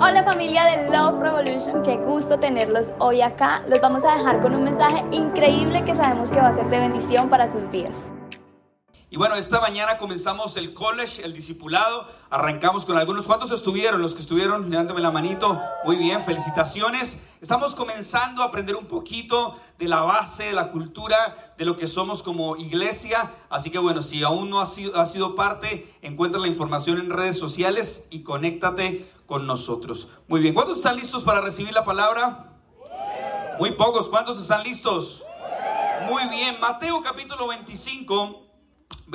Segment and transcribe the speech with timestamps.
[0.00, 3.62] Hola familia de Love Revolution, qué gusto tenerlos hoy acá.
[3.68, 6.80] Los vamos a dejar con un mensaje increíble que sabemos que va a ser de
[6.80, 7.94] bendición para sus vidas.
[9.14, 12.08] Y bueno, esta mañana comenzamos el college, el discipulado.
[12.30, 13.28] Arrancamos con algunos.
[13.28, 14.02] ¿Cuántos estuvieron?
[14.02, 15.56] Los que estuvieron, levántame la manito.
[15.84, 17.16] Muy bien, felicitaciones.
[17.40, 21.86] Estamos comenzando a aprender un poquito de la base, de la cultura, de lo que
[21.86, 23.30] somos como iglesia.
[23.50, 27.10] Así que bueno, si aún no has sido, ha sido parte, encuentra la información en
[27.10, 30.08] redes sociales y conéctate con nosotros.
[30.26, 32.46] Muy bien, ¿cuántos están listos para recibir la palabra?
[33.60, 34.08] Muy pocos.
[34.08, 35.22] ¿Cuántos están listos?
[36.10, 38.43] Muy bien, Mateo capítulo 25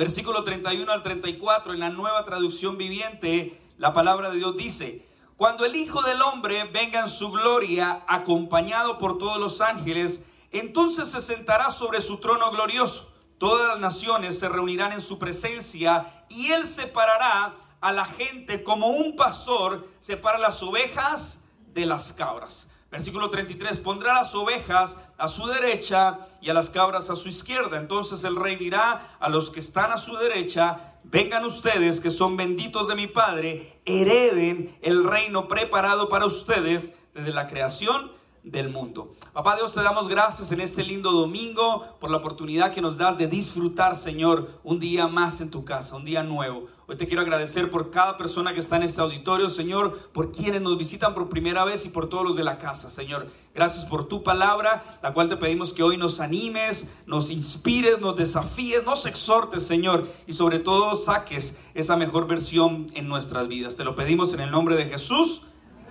[0.00, 5.66] versículo 31 al 34, en la nueva traducción viviente, la palabra de Dios dice, cuando
[5.66, 11.20] el Hijo del Hombre venga en su gloria, acompañado por todos los ángeles, entonces se
[11.20, 13.12] sentará sobre su trono glorioso.
[13.36, 18.86] Todas las naciones se reunirán en su presencia y él separará a la gente como
[18.86, 21.42] un pastor separa las ovejas
[21.74, 22.69] de las cabras.
[22.90, 27.78] Versículo 33, pondrá las ovejas a su derecha y a las cabras a su izquierda.
[27.78, 32.36] Entonces el rey dirá a los que están a su derecha, vengan ustedes que son
[32.36, 38.10] benditos de mi Padre, hereden el reino preparado para ustedes desde la creación
[38.42, 39.12] del mundo.
[39.32, 43.18] Papá Dios, te damos gracias en este lindo domingo por la oportunidad que nos das
[43.18, 46.66] de disfrutar, Señor, un día más en tu casa, un día nuevo.
[46.90, 50.60] Hoy te quiero agradecer por cada persona que está en este auditorio, Señor, por quienes
[50.60, 53.28] nos visitan por primera vez y por todos los de la casa, Señor.
[53.54, 58.16] Gracias por tu palabra, la cual te pedimos que hoy nos animes, nos inspires, nos
[58.16, 63.76] desafíes, nos exhortes, Señor, y sobre todo saques esa mejor versión en nuestras vidas.
[63.76, 65.42] Te lo pedimos en el nombre de Jesús.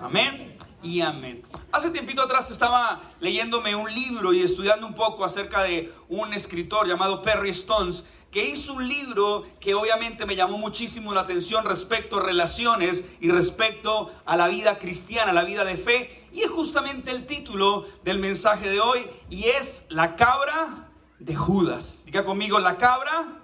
[0.01, 1.43] Amén y amén.
[1.71, 6.87] Hace tiempito atrás estaba leyéndome un libro y estudiando un poco acerca de un escritor
[6.87, 12.17] llamado Perry Stones que hizo un libro que obviamente me llamó muchísimo la atención respecto
[12.17, 16.27] a relaciones y respecto a la vida cristiana, la vida de fe.
[16.31, 22.01] Y es justamente el título del mensaje de hoy y es La cabra de Judas.
[22.05, 23.41] Diga conmigo, la cabra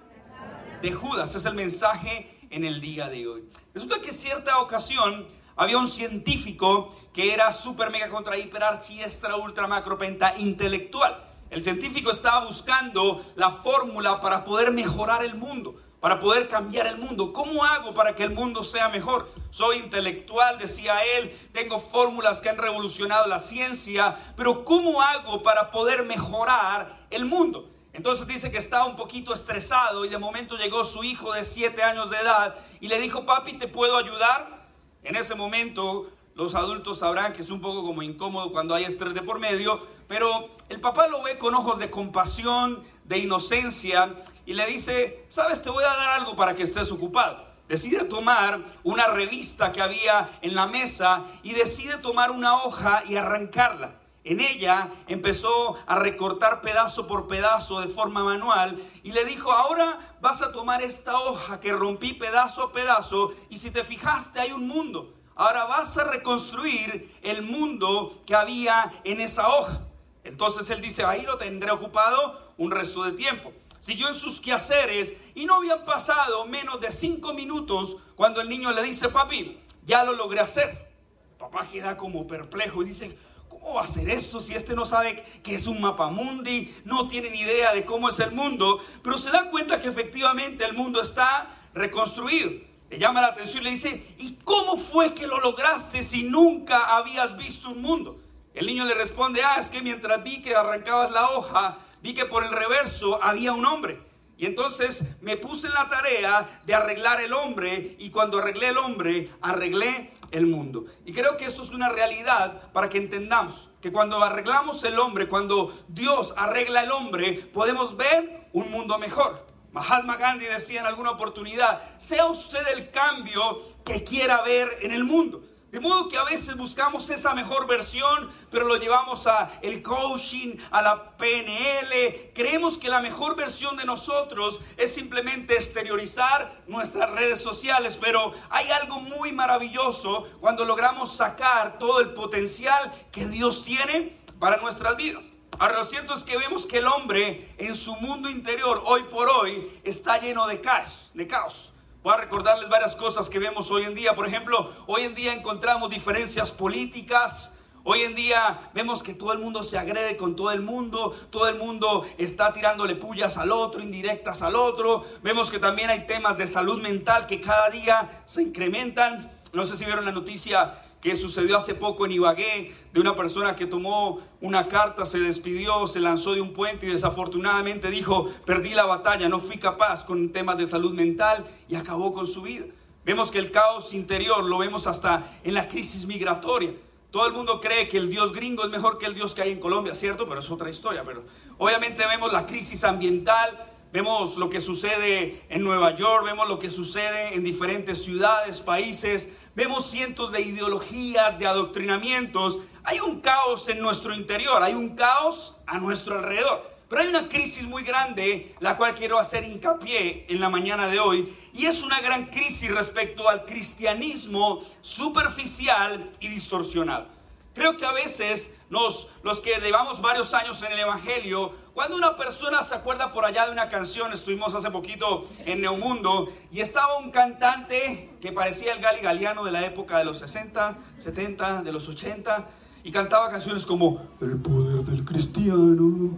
[0.80, 3.44] de Judas es el mensaje en el día de hoy.
[3.74, 9.36] Resulta que cierta ocasión había un científico que era super mega contra hiper archi extra
[9.36, 11.24] ultra macro penta intelectual.
[11.50, 16.98] El científico estaba buscando la fórmula para poder mejorar el mundo, para poder cambiar el
[16.98, 17.32] mundo.
[17.32, 19.30] ¿Cómo hago para que el mundo sea mejor?
[19.50, 25.70] Soy intelectual, decía él, tengo fórmulas que han revolucionado la ciencia, pero ¿cómo hago para
[25.70, 27.70] poder mejorar el mundo?
[27.92, 31.82] Entonces dice que estaba un poquito estresado y de momento llegó su hijo de 7
[31.82, 34.66] años de edad y le dijo, papi, ¿te puedo ayudar?
[35.02, 39.14] En ese momento los adultos sabrán que es un poco como incómodo cuando hay estrés
[39.14, 44.54] de por medio, pero el papá lo ve con ojos de compasión, de inocencia, y
[44.54, 47.44] le dice, sabes, te voy a dar algo para que estés ocupado.
[47.68, 53.16] Decide tomar una revista que había en la mesa y decide tomar una hoja y
[53.16, 53.96] arrancarla.
[54.22, 60.16] En ella empezó a recortar pedazo por pedazo de forma manual y le dijo, ahora
[60.20, 64.50] vas a tomar esta hoja que rompí pedazo a pedazo y si te fijaste hay
[64.50, 65.14] un mundo.
[65.36, 69.85] Ahora vas a reconstruir el mundo que había en esa hoja.
[70.26, 73.52] Entonces él dice, ahí lo tendré ocupado un resto de tiempo.
[73.78, 78.72] Siguió en sus quehaceres y no habían pasado menos de cinco minutos cuando el niño
[78.72, 80.90] le dice, papi, ya lo logré hacer.
[81.38, 83.16] Papá queda como perplejo y dice,
[83.48, 86.74] ¿Cómo va a ser esto si este no sabe que es un mapa mundi?
[86.84, 90.64] No tiene ni idea de cómo es el mundo, pero se da cuenta que efectivamente
[90.64, 92.50] el mundo está reconstruido.
[92.90, 96.96] Le llama la atención y le dice, ¿y cómo fue que lo lograste si nunca
[96.96, 98.22] habías visto un mundo?
[98.56, 102.24] El niño le responde, ah, es que mientras vi que arrancabas la hoja, vi que
[102.24, 104.00] por el reverso había un hombre.
[104.38, 108.78] Y entonces me puse en la tarea de arreglar el hombre y cuando arreglé el
[108.78, 110.86] hombre, arreglé el mundo.
[111.04, 115.28] Y creo que esto es una realidad para que entendamos que cuando arreglamos el hombre,
[115.28, 119.46] cuando Dios arregla el hombre, podemos ver un mundo mejor.
[119.72, 125.04] Mahatma Gandhi decía en alguna oportunidad, sea usted el cambio que quiera ver en el
[125.04, 125.42] mundo.
[125.76, 130.56] De modo que a veces buscamos esa mejor versión, pero lo llevamos a el coaching,
[130.70, 132.32] a la PNL.
[132.32, 138.70] Creemos que la mejor versión de nosotros es simplemente exteriorizar nuestras redes sociales, pero hay
[138.70, 145.26] algo muy maravilloso cuando logramos sacar todo el potencial que Dios tiene para nuestras vidas.
[145.58, 149.28] Ahora, lo cierto es que vemos que el hombre en su mundo interior, hoy por
[149.28, 151.10] hoy, está lleno de caos.
[151.12, 151.74] De caos.
[152.06, 154.14] Voy a recordarles varias cosas que vemos hoy en día.
[154.14, 157.50] Por ejemplo, hoy en día encontramos diferencias políticas.
[157.82, 161.48] Hoy en día vemos que todo el mundo se agrede con todo el mundo, todo
[161.48, 165.04] el mundo está tirándole pullas al otro, indirectas al otro.
[165.24, 169.28] Vemos que también hay temas de salud mental que cada día se incrementan.
[169.52, 170.74] No sé si vieron la noticia
[171.06, 175.86] que sucedió hace poco en Ibagué, de una persona que tomó una carta, se despidió,
[175.86, 180.32] se lanzó de un puente y desafortunadamente dijo, perdí la batalla, no fui capaz con
[180.32, 182.64] temas de salud mental y acabó con su vida.
[183.04, 186.74] Vemos que el caos interior lo vemos hasta en la crisis migratoria.
[187.12, 189.52] Todo el mundo cree que el Dios gringo es mejor que el Dios que hay
[189.52, 190.26] en Colombia, ¿cierto?
[190.26, 191.04] Pero es otra historia.
[191.04, 191.22] Pero
[191.58, 193.56] obviamente vemos la crisis ambiental,
[193.96, 199.26] vemos lo que sucede en Nueva York, vemos lo que sucede en diferentes ciudades, países,
[199.54, 202.58] vemos cientos de ideologías, de adoctrinamientos.
[202.84, 206.70] Hay un caos en nuestro interior, hay un caos a nuestro alrededor.
[206.90, 211.00] Pero hay una crisis muy grande, la cual quiero hacer hincapié en la mañana de
[211.00, 217.06] hoy, y es una gran crisis respecto al cristianismo superficial y distorsionado.
[217.54, 222.16] Creo que a veces nos, los que llevamos varios años en el Evangelio, cuando una
[222.16, 226.96] persona se acuerda por allá de una canción, estuvimos hace poquito en Neomundo, y estaba
[226.96, 231.72] un cantante que parecía el Gali Galiano de la época de los 60, 70, de
[231.72, 232.46] los 80,
[232.82, 236.16] y cantaba canciones como El poder del cristiano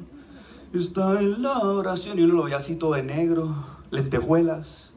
[0.73, 2.21] está en la oración.
[2.21, 3.53] Y uno lo veía así todo de negro,
[3.91, 4.88] lentejuelas.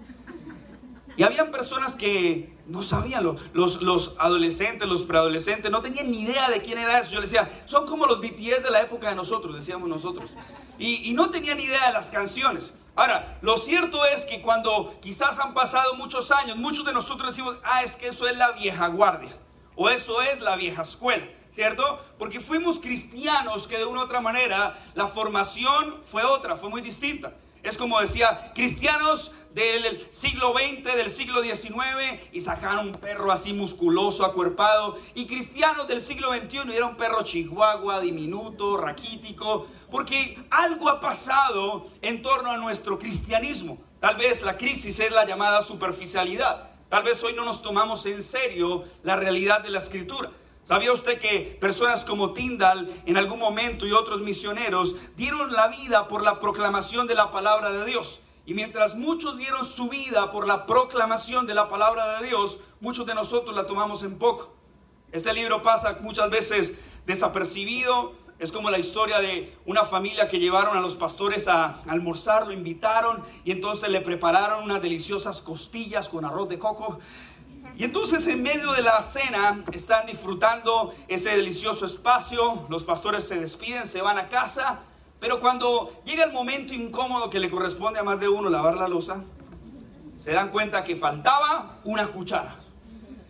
[1.17, 3.23] Y habían personas que no sabían,
[3.53, 7.11] los, los adolescentes, los preadolescentes, no tenían ni idea de quién era eso.
[7.11, 10.31] Yo les decía, son como los BTS de la época de nosotros, decíamos nosotros.
[10.79, 12.73] Y, y no tenían ni idea de las canciones.
[12.95, 17.57] Ahora, lo cierto es que cuando quizás han pasado muchos años, muchos de nosotros decimos,
[17.63, 19.37] ah, es que eso es la vieja guardia,
[19.75, 21.25] o eso es la vieja escuela.
[21.51, 21.99] ¿cierto?
[22.17, 26.81] Porque fuimos cristianos que de una u otra manera la formación fue otra, fue muy
[26.81, 27.33] distinta.
[27.63, 33.53] Es como decía, cristianos del siglo XX, del siglo XIX, y sacaron un perro así
[33.53, 40.37] musculoso, acuerpado, y cristianos del siglo XXI, y era un perro chihuahua, diminuto, raquítico, porque
[40.49, 43.77] algo ha pasado en torno a nuestro cristianismo.
[43.99, 46.71] Tal vez la crisis es la llamada superficialidad.
[46.89, 50.31] Tal vez hoy no nos tomamos en serio la realidad de la escritura.
[50.63, 56.07] ¿Sabía usted que personas como Tyndall en algún momento y otros misioneros dieron la vida
[56.07, 58.21] por la proclamación de la palabra de Dios?
[58.45, 63.05] Y mientras muchos dieron su vida por la proclamación de la palabra de Dios, muchos
[63.05, 64.53] de nosotros la tomamos en poco.
[65.11, 66.73] Este libro pasa muchas veces
[67.05, 68.13] desapercibido.
[68.39, 72.53] Es como la historia de una familia que llevaron a los pastores a almorzar, lo
[72.53, 76.97] invitaron y entonces le prepararon unas deliciosas costillas con arroz de coco.
[77.77, 83.35] Y entonces en medio de la cena están disfrutando ese delicioso espacio, los pastores se
[83.35, 84.79] despiden, se van a casa,
[85.21, 88.87] pero cuando llega el momento incómodo que le corresponde a más de uno lavar la
[88.87, 89.23] losa,
[90.17, 92.55] se dan cuenta que faltaba una cuchara.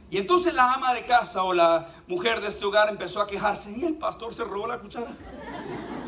[0.09, 3.71] Y entonces la ama de casa o la mujer de este hogar empezó a quejarse
[3.71, 5.11] y el pastor se robó la cuchara.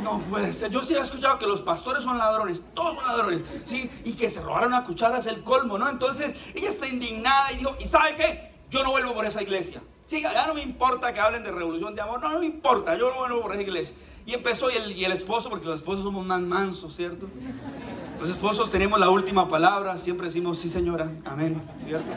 [0.01, 0.71] No puede ser.
[0.71, 3.89] Yo sí he escuchado que los pastores son ladrones, todos son ladrones, ¿sí?
[4.05, 5.89] Y que se robaron una cuchara es el colmo, ¿no?
[5.89, 8.53] Entonces ella está indignada y dijo, ¿y sabe qué?
[8.69, 9.81] Yo no vuelvo por esa iglesia.
[10.13, 13.09] Sí, no me importa que hablen de revolución de amor, no, no me importa, yo
[13.09, 13.95] no vuelvo por esa iglesia.
[14.27, 17.27] Y empezó y el, y el esposo, porque los esposos somos más mansos, ¿cierto?
[18.19, 22.13] Los esposos tenemos la última palabra, siempre decimos, sí señora, amén, ¿cierto?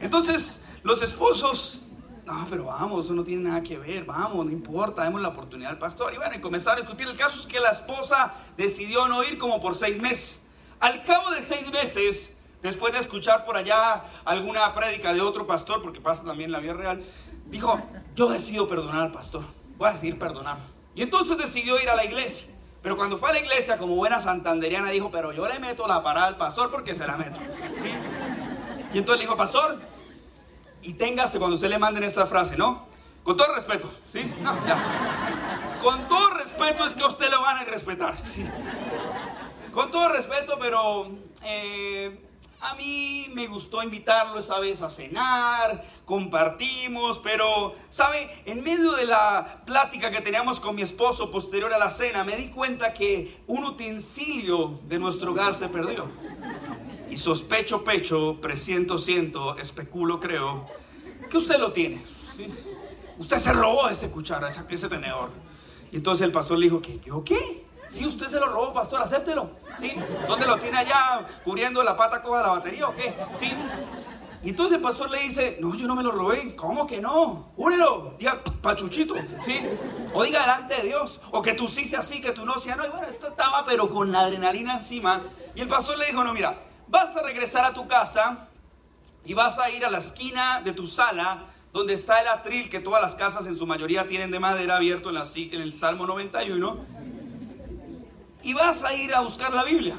[0.00, 1.82] Entonces, los esposos
[2.26, 5.70] no, pero vamos, eso no tiene nada que ver, vamos, no importa, demos la oportunidad
[5.70, 6.12] al pastor.
[6.14, 7.06] Y bueno, y comenzaron a discutir.
[7.06, 10.40] El caso es que la esposa decidió no ir como por seis meses.
[10.80, 12.33] Al cabo de seis meses,
[12.64, 16.60] después de escuchar por allá alguna prédica de otro pastor, porque pasa también en la
[16.60, 17.04] vida real,
[17.46, 17.80] dijo,
[18.16, 19.42] yo decido perdonar al pastor,
[19.76, 20.56] voy a decidir perdonar.
[20.94, 22.48] Y entonces decidió ir a la iglesia.
[22.82, 26.02] Pero cuando fue a la iglesia, como buena santanderiana, dijo, pero yo le meto la
[26.02, 27.38] parada al pastor porque se la meto.
[27.76, 27.90] ¿Sí?
[28.94, 29.80] Y entonces le dijo, pastor,
[30.82, 32.86] y téngase cuando se le manden esta frase, ¿no?
[33.22, 34.22] Con todo respeto, ¿sí?
[34.40, 34.76] No, ya.
[35.82, 38.18] Con todo respeto es que usted lo van a respetar.
[38.18, 38.46] ¿sí?
[39.70, 41.08] Con todo respeto, pero
[41.42, 42.20] eh,
[42.64, 48.42] a mí me gustó invitarlo esa vez a cenar, compartimos, pero, ¿sabe?
[48.46, 52.36] En medio de la plática que teníamos con mi esposo posterior a la cena, me
[52.38, 56.06] di cuenta que un utensilio de nuestro hogar se perdió.
[57.10, 60.66] Y sospecho, pecho, presiento, siento, especulo, creo,
[61.28, 62.02] que usted lo tiene.
[63.18, 65.28] Usted se robó ese cuchara, ese, tenedor.
[65.92, 66.98] Y entonces el pastor le dijo, ¿qué?
[67.04, 67.63] ¿Yo qué?
[67.94, 69.50] Si usted se lo robó, pastor, acéptelo.
[69.78, 69.92] ¿Sí?
[70.26, 73.14] ¿Dónde lo tiene allá cubriendo la pata coja la batería o qué?
[73.38, 73.52] ¿Sí?
[74.42, 76.56] Y entonces el pastor le dice, no, yo no me lo robé.
[76.56, 77.52] ¿Cómo que no?
[77.56, 78.16] Únelo.
[78.18, 79.14] Diga, pachuchito.
[79.44, 79.60] ¿Sí?
[80.12, 81.20] O diga delante de Dios.
[81.30, 82.84] O que tú sí seas así, que tú no seas no.
[82.84, 85.22] Y bueno, esto estaba pero con la adrenalina encima.
[85.54, 86.58] Y el pastor le dijo, no, mira,
[86.88, 88.48] vas a regresar a tu casa
[89.24, 92.78] y vas a ir a la esquina de tu sala donde está el atril que
[92.78, 96.78] todas las casas en su mayoría tienen de madera abierto en, en el Salmo 91
[98.44, 99.96] y vas a ir a buscar la Biblia.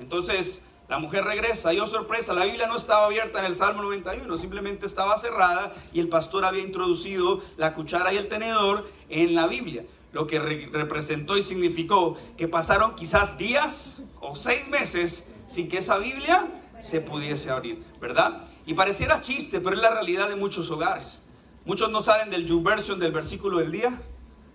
[0.00, 3.82] Entonces La mujer regresa, y oh sorpresa, la Biblia no estaba abierta en el Salmo
[3.82, 9.34] 91, simplemente estaba cerrada y el pastor había introducido la cuchara y el tenedor en
[9.34, 15.68] la Biblia, lo que representó y significó que pasaron quizás días o seis meses sin
[15.68, 16.48] que esa Biblia
[16.82, 18.44] se pudiese abrir, ¿verdad?
[18.66, 21.18] Y pareciera chiste, pero es la realidad de muchos hogares.
[21.64, 24.02] Muchos no salen del version del versículo del día,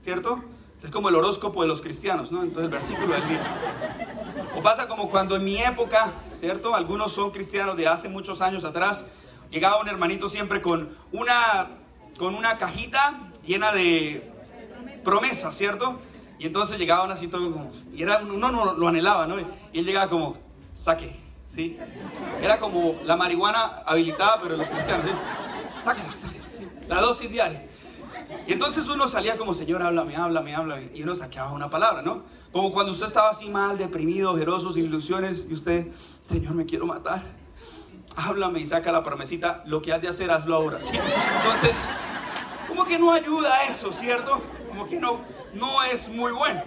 [0.04, 0.44] ¿cierto?
[0.84, 2.42] Es como el horóscopo de los cristianos, ¿no?
[2.42, 3.42] Entonces el versículo del día.
[4.58, 6.74] O pasa como cuando en mi época, ¿cierto?
[6.74, 9.06] Algunos son cristianos de hace muchos años atrás.
[9.52, 11.68] Llegaba un hermanito siempre con una,
[12.18, 14.32] con una cajita llena de
[15.04, 16.00] promesas, ¿cierto?
[16.38, 17.72] Y entonces llegaban así todo como...
[17.94, 19.38] Y era, uno no lo anhelaba, ¿no?
[19.38, 20.38] Y él llegaba como,
[20.76, 21.14] saque,
[21.54, 21.78] ¿sí?
[22.42, 25.12] Era como la marihuana habilitada, pero los cristianos, ¿sí?
[25.84, 26.68] Sáquela, sáquela, ¿sí?
[26.88, 27.69] La dosis diaria.
[28.48, 30.92] Y entonces uno salía como, Señor, háblame, háblame, háblame.
[30.94, 32.24] Y uno saqueaba una palabra, ¿no?
[32.52, 35.88] Como cuando usted estaba así mal, deprimido, ojeroso, sin ilusiones, y usted,
[36.28, 37.24] Señor, me quiero matar.
[38.16, 40.80] Háblame y saca la promesita, lo que has de hacer, hazlo ahora.
[40.80, 40.98] ¿sí?
[40.98, 41.78] Entonces,
[42.68, 44.42] como que no ayuda eso, ¿cierto?
[44.68, 45.20] Como que no,
[45.54, 46.62] no es muy bueno.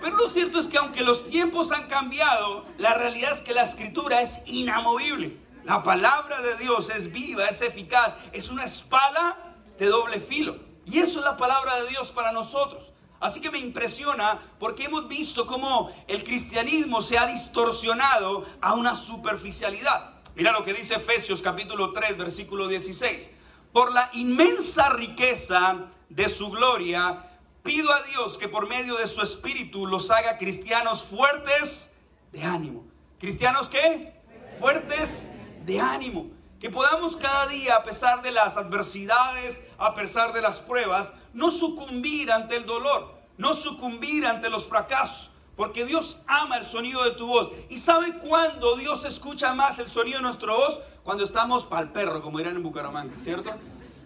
[0.00, 3.62] Pero lo cierto es que aunque los tiempos han cambiado, la realidad es que la
[3.62, 5.36] escritura es inamovible.
[5.64, 9.36] La palabra de Dios es viva, es eficaz, es una espada
[9.78, 10.71] de doble filo.
[10.84, 12.92] Y eso es la palabra de Dios para nosotros.
[13.20, 18.96] Así que me impresiona porque hemos visto cómo el cristianismo se ha distorsionado a una
[18.96, 20.14] superficialidad.
[20.34, 23.30] Mira lo que dice Efesios capítulo 3, versículo 16.
[23.72, 27.30] Por la inmensa riqueza de su gloria,
[27.62, 31.92] pido a Dios que por medio de su espíritu los haga cristianos fuertes
[32.32, 32.84] de ánimo.
[33.20, 34.14] ¿Cristianos qué?
[34.58, 35.28] Fuertes
[35.64, 36.31] de ánimo.
[36.62, 41.50] Que podamos cada día, a pesar de las adversidades, a pesar de las pruebas, no
[41.50, 45.32] sucumbir ante el dolor, no sucumbir ante los fracasos.
[45.56, 47.50] Porque Dios ama el sonido de tu voz.
[47.68, 50.80] ¿Y sabe cuándo Dios escucha más el sonido de nuestra voz?
[51.02, 53.50] Cuando estamos pa'l perro, como dirán en Bucaramanga, ¿cierto?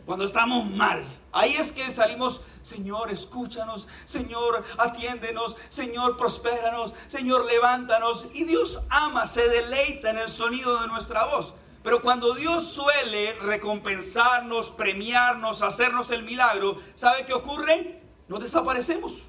[0.06, 1.04] Cuando estamos mal.
[1.32, 8.24] Ahí es que salimos, Señor, escúchanos, Señor, atiéndenos, Señor, prospéranos, Señor, levántanos.
[8.32, 11.52] Y Dios ama, se deleita en el sonido de nuestra voz.
[11.86, 18.02] Pero cuando Dios suele recompensarnos, premiarnos, hacernos el milagro, ¿sabe qué ocurre?
[18.26, 19.22] Nos desaparecemos.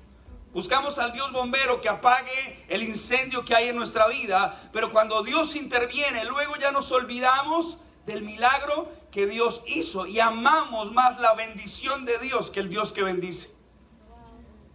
[0.53, 5.21] Buscamos al Dios bombero que apague el incendio que hay en nuestra vida, pero cuando
[5.21, 11.35] Dios interviene, luego ya nos olvidamos del milagro que Dios hizo y amamos más la
[11.35, 13.51] bendición de Dios que el Dios que bendice.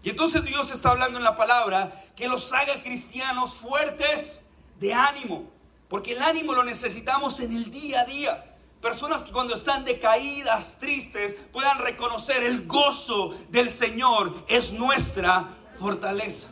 [0.04, 4.40] Y entonces Dios está hablando en la palabra que los haga cristianos fuertes
[4.78, 5.50] de ánimo.
[5.92, 8.56] Porque el ánimo lo necesitamos en el día a día.
[8.80, 16.49] Personas que cuando están decaídas, tristes, puedan reconocer el gozo del Señor es nuestra fortaleza.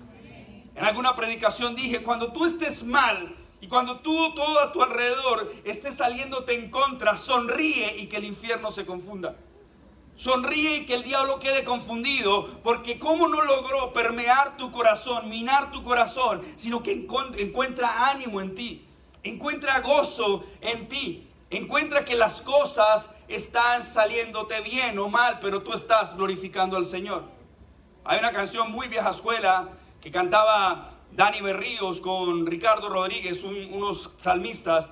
[0.74, 5.90] En alguna predicación dije, cuando tú estés mal y cuando todo a tu alrededor esté
[5.90, 9.36] saliéndote en contra, sonríe y que el infierno se confunda.
[10.16, 15.70] Sonríe y que el diablo quede confundido, porque cómo no logró permear tu corazón, minar
[15.70, 18.86] tu corazón, sino que encuentra ánimo en ti.
[19.22, 21.28] Encuentra gozo en ti.
[21.50, 27.24] Encuentra que las cosas están saliéndote bien o mal, pero tú estás glorificando al Señor.
[28.04, 29.68] Hay una canción muy vieja escuela
[30.00, 34.90] que cantaba Dani Berríos con Ricardo Rodríguez, unos salmistas,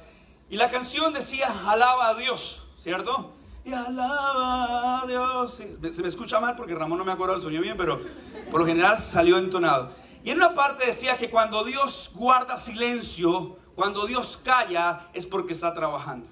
[0.50, 3.32] y la canción decía, alaba a Dios, ¿cierto?
[3.64, 5.62] Y alaba a Dios.
[5.90, 8.00] Se me escucha mal porque Ramón no me acuerdo del sonido bien, pero
[8.50, 9.92] por lo general salió entonado.
[10.24, 15.52] Y en una parte decía que cuando Dios guarda silencio, cuando Dios calla es porque
[15.52, 16.26] está trabajando.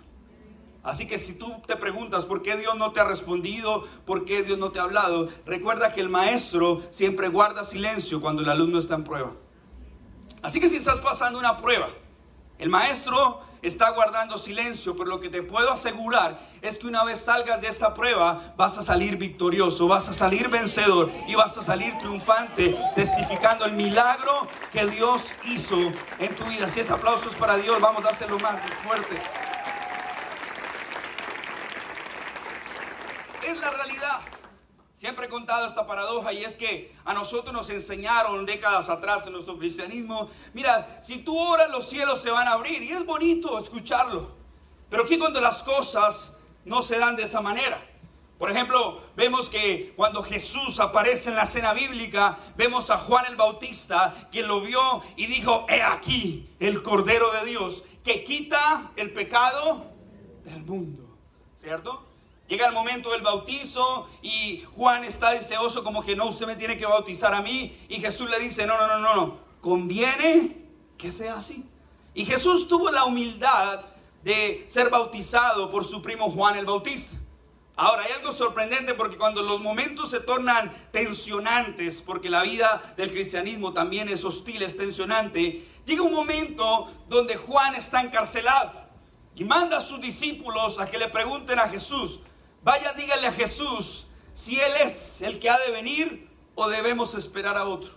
[0.83, 4.43] Así que si tú te preguntas por qué Dios no te ha respondido, por qué
[4.43, 8.81] Dios no te ha hablado, recuerda que el maestro siempre guarda silencio cuando el alumno
[8.81, 9.31] está en prueba.
[10.43, 11.87] Así que si estás pasando una prueba,
[12.59, 17.21] el maestro está guardando silencio, pero lo que te puedo asegurar es que una vez
[17.21, 21.63] salgas de esta prueba vas a salir victorioso, vas a salir vencedor y vas a
[21.63, 25.79] salir triunfante, testificando el milagro que Dios hizo
[26.19, 26.69] en tu vida.
[26.69, 29.17] Si es aplausos para Dios, vamos a hacerlo más fuerte.
[33.43, 34.06] Es la realidad.
[34.99, 39.35] Siempre he contado esta paradoja y es que a nosotros nos enseñaron décadas atrás en
[39.35, 43.59] nuestro cristianismo, mira, si tú oras los cielos se van a abrir y es bonito
[43.59, 44.31] escucharlo,
[44.89, 46.33] pero ¿qué cuando las cosas
[46.65, 47.79] no se dan de esa manera?
[48.39, 53.37] Por ejemplo, vemos que cuando Jesús aparece en la escena bíblica, vemos a Juan el
[53.37, 59.13] Bautista, quien lo vio y dijo, he aquí el Cordero de Dios, que quita el
[59.13, 59.91] pecado
[60.45, 61.19] del mundo,
[61.61, 62.06] ¿cierto?
[62.49, 66.77] Llega el momento del bautizo y Juan está deseoso como que no, usted me tiene
[66.77, 67.77] que bautizar a mí.
[67.89, 70.65] Y Jesús le dice, no, no, no, no, no, conviene
[70.97, 71.65] que sea así.
[72.15, 73.85] Y Jesús tuvo la humildad
[74.23, 77.17] de ser bautizado por su primo Juan el Bautista.
[77.79, 83.11] Ahora, hay algo sorprendente porque cuando los momentos se tornan tensionantes, porque la vida del
[83.11, 88.73] cristianismo también es hostil, es tensionante, llega un momento donde Juan está encarcelado
[89.35, 92.21] y manda a sus discípulos a que le pregunten a Jesús,
[92.67, 97.57] vaya dígale a Jesús si Él es el que ha de venir o debemos esperar
[97.57, 97.91] a otro.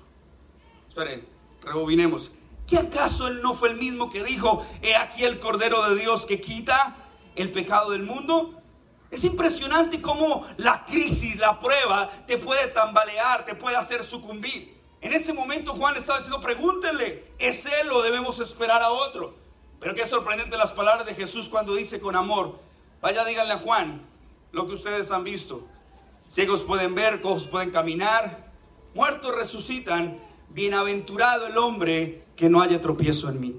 [0.88, 1.26] Espere,
[1.64, 2.32] rebobinemos.
[2.68, 6.28] ¿Qué acaso Él no fue el mismo que dijo, he aquí el Cordero de Dios
[6.28, 6.96] que quita
[7.36, 8.62] el pecado del mundo?
[9.10, 14.78] Es impresionante cómo la crisis, la prueba, te puede tambalear, te puede hacer sucumbir.
[15.02, 19.34] En ese momento Juan estaba diciendo, pregúntenle, ¿es él o debemos esperar a otro?
[19.80, 22.60] Pero qué sorprendente las palabras de Jesús cuando dice con amor,
[23.02, 24.09] vaya díganle a Juan
[24.52, 25.68] lo que ustedes han visto.
[26.28, 28.52] Ciegos pueden ver, cojos pueden caminar,
[28.94, 33.56] muertos resucitan, bienaventurado el hombre que no haya tropiezo en mí.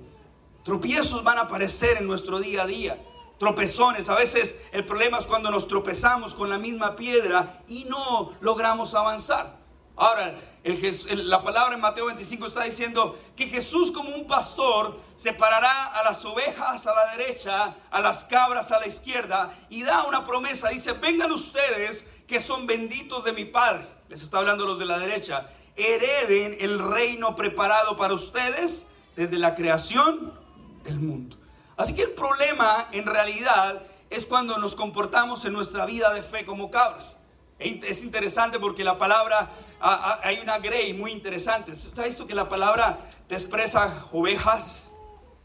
[0.65, 2.99] Tropiezos van a aparecer en nuestro día a día
[3.41, 4.11] tropezones.
[4.11, 8.95] A veces el problema es cuando nos tropezamos con la misma piedra y no logramos
[8.95, 9.60] avanzar.
[10.01, 16.03] Ahora, la palabra en Mateo 25 está diciendo que Jesús como un pastor separará a
[16.03, 20.71] las ovejas a la derecha, a las cabras a la izquierda y da una promesa.
[20.71, 23.87] Dice, vengan ustedes que son benditos de mi Padre.
[24.09, 25.49] Les está hablando los de la derecha.
[25.77, 30.33] Hereden el reino preparado para ustedes desde la creación
[30.83, 31.37] del mundo.
[31.77, 36.47] Así que el problema en realidad es cuando nos comportamos en nuestra vida de fe
[36.47, 37.19] como cabras.
[37.61, 39.51] Es interesante porque la palabra,
[40.23, 41.73] hay una grey muy interesante.
[41.73, 44.91] ¿Está visto que la palabra te expresa ovejas?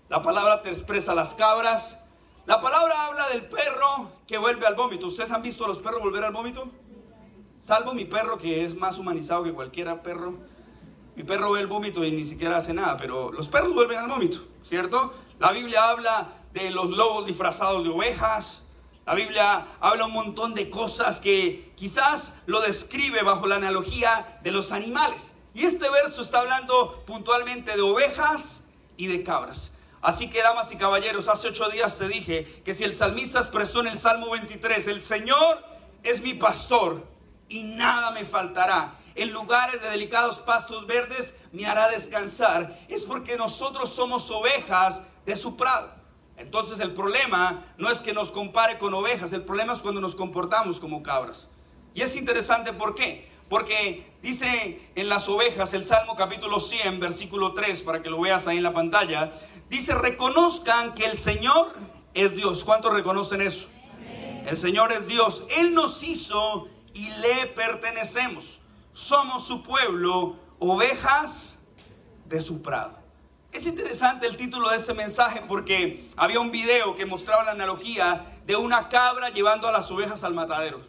[0.08, 2.00] La palabra te expresa las cabras.
[2.46, 5.08] La palabra habla del perro que vuelve al vómito.
[5.08, 6.70] ¿Ustedes han visto a los perros volver al vómito?
[7.60, 10.36] Salvo mi perro que es más humanizado que cualquier perro.
[11.16, 14.08] Mi perro ve el vómito y ni siquiera hace nada, pero los perros vuelven al
[14.08, 15.14] vómito, ¿cierto?
[15.40, 18.65] La Biblia habla de los lobos disfrazados de ovejas.
[19.06, 24.50] La Biblia habla un montón de cosas que quizás lo describe bajo la analogía de
[24.50, 25.34] los animales.
[25.54, 28.64] Y este verso está hablando puntualmente de ovejas
[28.98, 29.72] y de cabras.
[30.02, 33.80] Así que, damas y caballeros, hace ocho días te dije que si el salmista expresó
[33.82, 35.64] en el Salmo 23, el Señor
[36.04, 37.04] es mi pastor
[37.48, 38.96] y nada me faltará.
[39.14, 42.78] En lugares de delicados pastos verdes me hará descansar.
[42.90, 46.05] Es porque nosotros somos ovejas de su prado.
[46.38, 50.16] Entonces el problema no es que nos compare con ovejas, el problema es cuando nos
[50.16, 51.48] comportamos como cabras.
[51.94, 53.34] Y es interesante por qué.
[53.50, 58.48] Porque dice en las ovejas, el Salmo capítulo 100, versículo 3, para que lo veas
[58.48, 59.34] ahí en la pantalla,
[59.70, 61.74] dice, reconozcan que el Señor
[62.14, 62.64] es Dios.
[62.64, 63.68] ¿Cuántos reconocen eso?
[64.46, 65.44] El Señor es Dios.
[65.58, 68.62] Él nos hizo y le pertenecemos.
[68.94, 71.60] Somos su pueblo, ovejas
[72.26, 73.05] de su prado.
[73.56, 78.42] Es interesante el título de este mensaje porque había un video que mostraba la analogía
[78.46, 80.82] de una cabra llevando a las ovejas al matadero.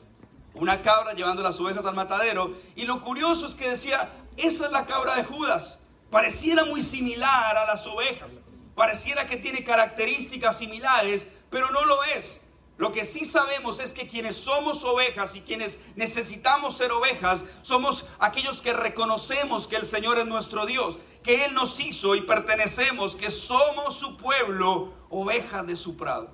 [0.52, 2.56] Una cabra llevando a las ovejas al matadero.
[2.74, 5.78] Y lo curioso es que decía, esa es la cabra de Judas.
[6.10, 8.40] Pareciera muy similar a las ovejas.
[8.74, 12.40] Pareciera que tiene características similares, pero no lo es.
[12.78, 18.04] Lo que sí sabemos es que quienes somos ovejas y quienes necesitamos ser ovejas, somos
[18.18, 23.16] aquellos que reconocemos que el Señor es nuestro Dios, que Él nos hizo y pertenecemos,
[23.16, 26.30] que somos su pueblo, ovejas de su prado.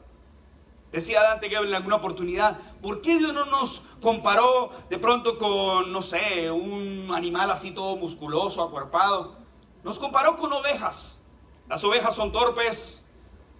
[0.92, 5.90] Decía Dante que en alguna oportunidad, ¿por qué Dios no nos comparó de pronto con,
[5.90, 9.34] no sé, un animal así todo musculoso, acuerpado?
[9.82, 11.16] Nos comparó con ovejas.
[11.70, 13.02] Las ovejas son torpes,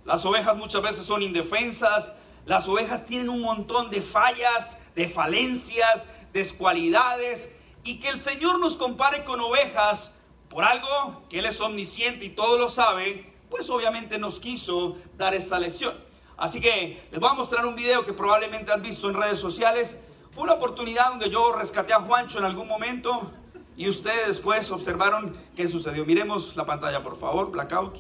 [0.05, 2.12] las ovejas muchas veces son indefensas,
[2.45, 7.49] las ovejas tienen un montón de fallas, de falencias, descualidades.
[7.85, 10.12] Y que el Señor nos compare con ovejas
[10.52, 15.34] por algo que Él es omnisciente y todo lo sabe, pues obviamente nos quiso dar
[15.34, 15.94] esta lección.
[16.36, 19.96] Así que les voy a mostrar un video que probablemente han visto en redes sociales.
[20.32, 23.30] Fue una oportunidad donde yo rescaté a Juancho en algún momento
[23.76, 26.04] y ustedes después observaron qué sucedió.
[26.04, 27.96] Miremos la pantalla, por favor, blackout.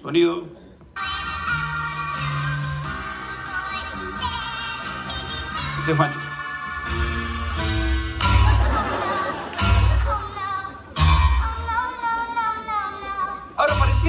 [0.00, 0.44] Sonido.
[5.76, 6.17] Dice Juancho.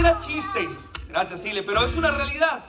[0.01, 0.69] Pareciera chiste,
[1.09, 2.61] gracias Sile, pero es una realidad.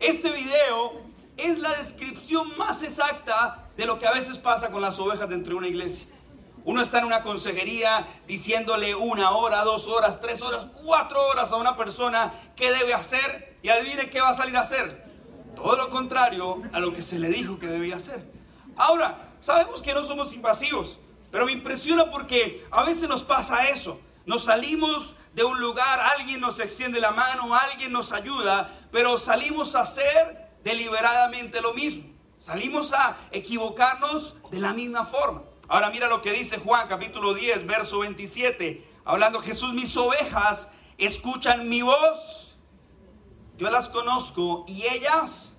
[0.00, 1.00] Este video
[1.36, 5.52] es la descripción más exacta de lo que a veces pasa con las ovejas dentro
[5.52, 6.06] de una iglesia.
[6.64, 11.56] Uno está en una consejería diciéndole una hora, dos horas, tres horas, cuatro horas a
[11.56, 15.06] una persona qué debe hacer y adivine qué va a salir a hacer.
[15.56, 18.30] Todo lo contrario a lo que se le dijo que debía hacer.
[18.76, 21.00] Ahora, sabemos que no somos invasivos,
[21.30, 24.00] pero me impresiona porque a veces nos pasa eso.
[24.26, 29.76] nos salimos de un lugar, alguien nos extiende la mano, alguien nos ayuda, pero salimos
[29.76, 32.02] a hacer deliberadamente lo mismo.
[32.38, 35.44] Salimos a equivocarnos de la misma forma.
[35.68, 38.84] Ahora mira lo que dice Juan capítulo 10, verso 27.
[39.04, 42.56] Hablando Jesús, mis ovejas escuchan mi voz.
[43.58, 45.56] Yo las conozco y ellas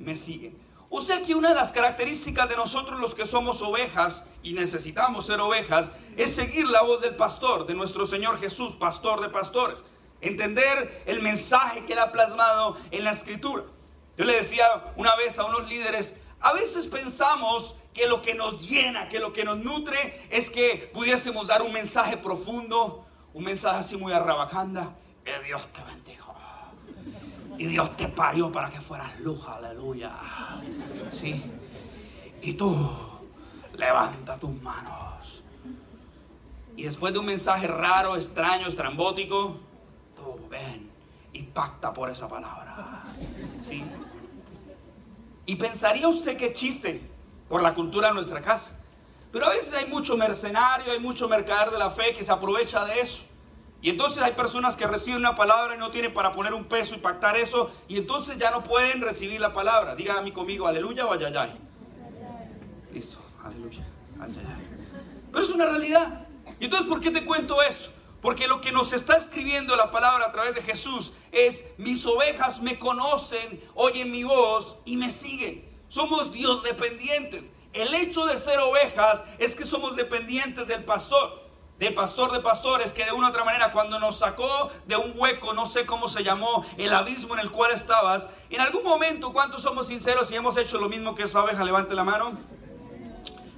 [0.00, 0.58] me siguen.
[0.92, 5.24] O sea que una de las características de nosotros los que somos ovejas y necesitamos
[5.24, 9.84] ser ovejas es seguir la voz del pastor, de nuestro Señor Jesús, pastor de pastores.
[10.20, 13.62] Entender el mensaje que él ha plasmado en la escritura.
[14.16, 18.60] Yo le decía una vez a unos líderes, a veces pensamos que lo que nos
[18.60, 23.78] llena, que lo que nos nutre es que pudiésemos dar un mensaje profundo, un mensaje
[23.78, 26.29] así muy arrabacanda, que Dios te bendiga.
[27.60, 30.12] Y Dios te parió para que fueras luz, aleluya.
[31.12, 31.44] ¿Sí?
[32.40, 32.74] Y tú,
[33.74, 35.42] levanta tus manos.
[36.74, 39.58] Y después de un mensaje raro, extraño, estrambótico,
[40.16, 40.90] tú ven
[41.34, 43.02] y pacta por esa palabra.
[43.60, 43.84] ¿Sí?
[45.44, 47.10] Y pensaría usted que es chiste
[47.46, 48.74] por la cultura de nuestra casa.
[49.30, 52.86] Pero a veces hay mucho mercenario, hay mucho mercader de la fe que se aprovecha
[52.86, 53.24] de eso.
[53.82, 56.94] Y entonces hay personas que reciben una palabra y no tienen para poner un peso
[56.94, 59.94] y pactar eso, y entonces ya no pueden recibir la palabra.
[59.94, 61.52] Diga a mí conmigo, aleluya o ayayay.
[62.92, 63.86] Listo, aleluya,
[64.20, 64.68] ayayay.
[65.32, 66.26] Pero es una realidad.
[66.58, 67.90] Y entonces, ¿por qué te cuento eso?
[68.20, 72.60] Porque lo que nos está escribiendo la palabra a través de Jesús es, mis ovejas
[72.60, 75.66] me conocen, oyen mi voz y me siguen.
[75.88, 77.50] Somos Dios dependientes.
[77.72, 81.49] El hecho de ser ovejas es que somos dependientes del pastor
[81.80, 85.14] de pastor de pastores, que de una u otra manera cuando nos sacó de un
[85.16, 89.32] hueco, no sé cómo se llamó, el abismo en el cual estabas, en algún momento,
[89.32, 91.64] ¿cuántos somos sinceros y hemos hecho lo mismo que esa oveja?
[91.64, 92.32] Levante la mano.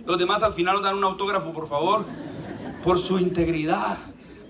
[0.07, 2.05] Los demás al final nos dan un autógrafo, por favor,
[2.85, 3.99] por su integridad,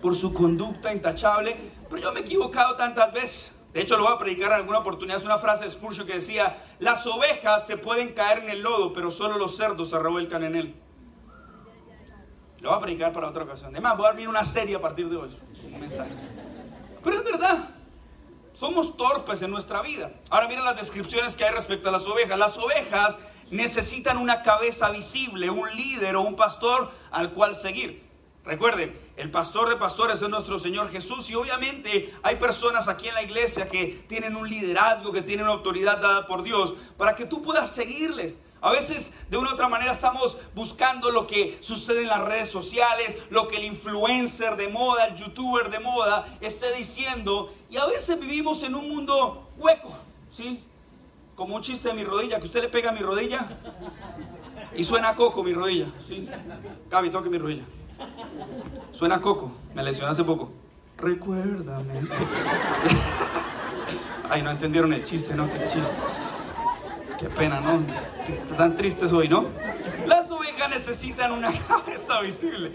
[0.03, 1.57] por su conducta intachable.
[1.89, 3.59] Pero yo me he equivocado tantas veces.
[3.73, 5.17] De hecho, lo voy a predicar en alguna oportunidad.
[5.17, 8.93] Es una frase de Spurgeon que decía, las ovejas se pueden caer en el lodo,
[8.93, 10.75] pero solo los cerdos se revuelcan en él.
[12.63, 13.71] Lo voy a predicar para otra ocasión.
[13.73, 15.31] Además, voy a dar una serie a partir de hoy.
[17.03, 17.71] Pero es verdad.
[18.55, 20.13] Somos torpes en nuestra vida.
[20.31, 22.39] Ahora mira las descripciones que hay respecto a las ovejas.
[22.39, 23.19] Las ovejas
[23.51, 28.05] necesitan una cabeza visible, un líder o un pastor al cual seguir.
[28.45, 33.15] Recuerden, el pastor de pastores es nuestro Señor Jesús y obviamente hay personas aquí en
[33.15, 37.43] la iglesia que tienen un liderazgo, que tienen autoridad dada por Dios para que tú
[37.43, 38.39] puedas seguirles.
[38.63, 42.49] A veces de una u otra manera estamos buscando lo que sucede en las redes
[42.49, 47.53] sociales, lo que el influencer de moda, el youtuber de moda esté diciendo.
[47.69, 49.93] Y a veces vivimos en un mundo hueco,
[50.31, 50.63] ¿sí?
[51.35, 53.49] Como un chiste de mi rodilla, que usted le pega a mi rodilla
[54.77, 56.29] y suena coco mi rodilla, ¿sí?
[56.89, 57.65] Cabi, toque mi rodilla.
[58.93, 60.53] Suena coco, me lesioné hace poco.
[60.99, 61.95] Recuérdame.
[64.31, 65.53] Ay, no entendieron el chiste, ¿no?
[65.53, 65.93] Qué chiste.
[67.19, 67.85] Qué pena, ¿no?
[68.51, 69.47] Están tristes hoy, ¿no?
[70.07, 72.73] Las ovejas necesitan una cabeza visible.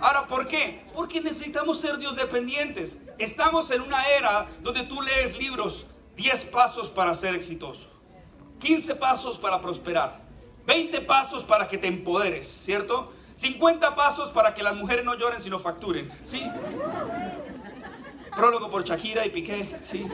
[0.00, 0.84] Ahora, ¿por qué?
[0.94, 2.98] Porque necesitamos ser Dios dependientes.
[3.18, 7.88] Estamos en una era donde tú lees libros, 10 pasos para ser exitoso,
[8.60, 10.20] 15 pasos para prosperar,
[10.66, 13.12] 20 pasos para que te empoderes, ¿cierto?
[13.36, 16.42] 50 pasos para que las mujeres no lloren sino facturen, ¿sí?
[18.34, 20.06] Prólogo por Shakira y Piqué, ¿sí?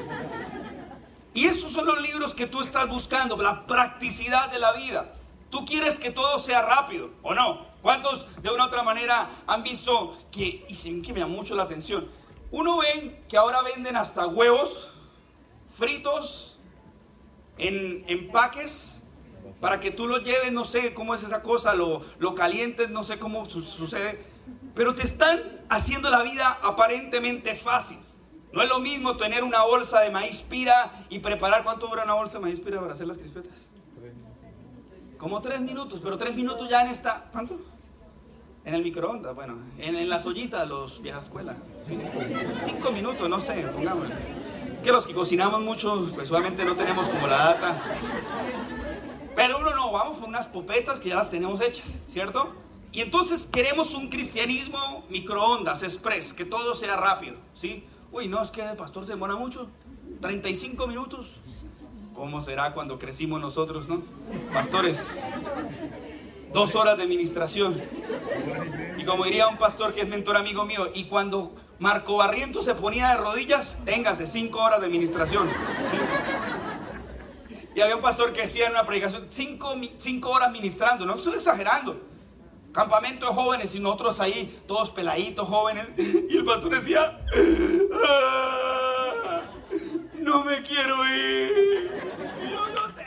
[1.35, 5.14] Y esos son los libros que tú estás buscando, la practicidad de la vida.
[5.51, 7.66] Tú quieres que todo sea rápido, ¿o no?
[7.83, 11.55] ¿Cuántos de una u otra manera han visto que, y se que me llama mucho
[11.55, 12.09] la atención,
[12.51, 14.92] uno ve que ahora venden hasta huevos
[15.79, 16.59] fritos
[17.59, 19.01] en empaques
[19.61, 23.05] para que tú los lleves, no sé cómo es esa cosa, lo, lo calientes, no
[23.05, 24.25] sé cómo sucede,
[24.75, 27.99] pero te están haciendo la vida aparentemente fácil.
[28.53, 31.62] No es lo mismo tener una bolsa de maíz pira y preparar.
[31.65, 33.53] ¿Cuánto dura una bolsa de maíz pira para hacer las crispetas?
[35.17, 37.29] Como tres minutos, pero tres minutos ya en esta.
[37.33, 37.59] ¿Cuánto?
[38.65, 41.57] En el microondas, bueno, en, las ollitas, los viejas escuelas.
[42.65, 44.15] Cinco, minutos, no sé, pongámosle.
[44.85, 47.83] Que los que cocinamos mucho, pues obviamente no tenemos como la data.
[49.35, 52.53] Pero uno no, vamos con unas popetas que ya las tenemos hechas, ¿cierto?
[52.93, 57.85] Y entonces queremos un cristianismo microondas, express, que todo sea rápido, ¿sí?
[58.12, 59.68] Uy, no, es que el pastor se demora mucho.
[60.20, 61.29] 35 minutos.
[62.12, 64.03] ¿Cómo será cuando crecimos nosotros, no?
[64.53, 65.01] Pastores,
[66.53, 67.81] dos horas de administración.
[68.98, 72.75] Y como diría un pastor que es mentor amigo mío, y cuando Marco Barriento se
[72.75, 75.48] ponía de rodillas, téngase cinco horas de administración.
[77.75, 81.37] Y había un pastor que decía en una predicación, cinco, cinco horas ministrando, no estoy
[81.37, 82.12] exagerando.
[82.73, 85.87] Campamento de jóvenes y nosotros ahí, todos peladitos jóvenes.
[85.97, 87.21] Y el pastor decía,
[88.05, 89.41] "Ah,
[90.15, 91.91] no me quiero ir.
[92.51, 93.07] Yo no sé.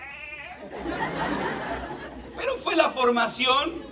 [2.38, 3.84] Pero fue la formación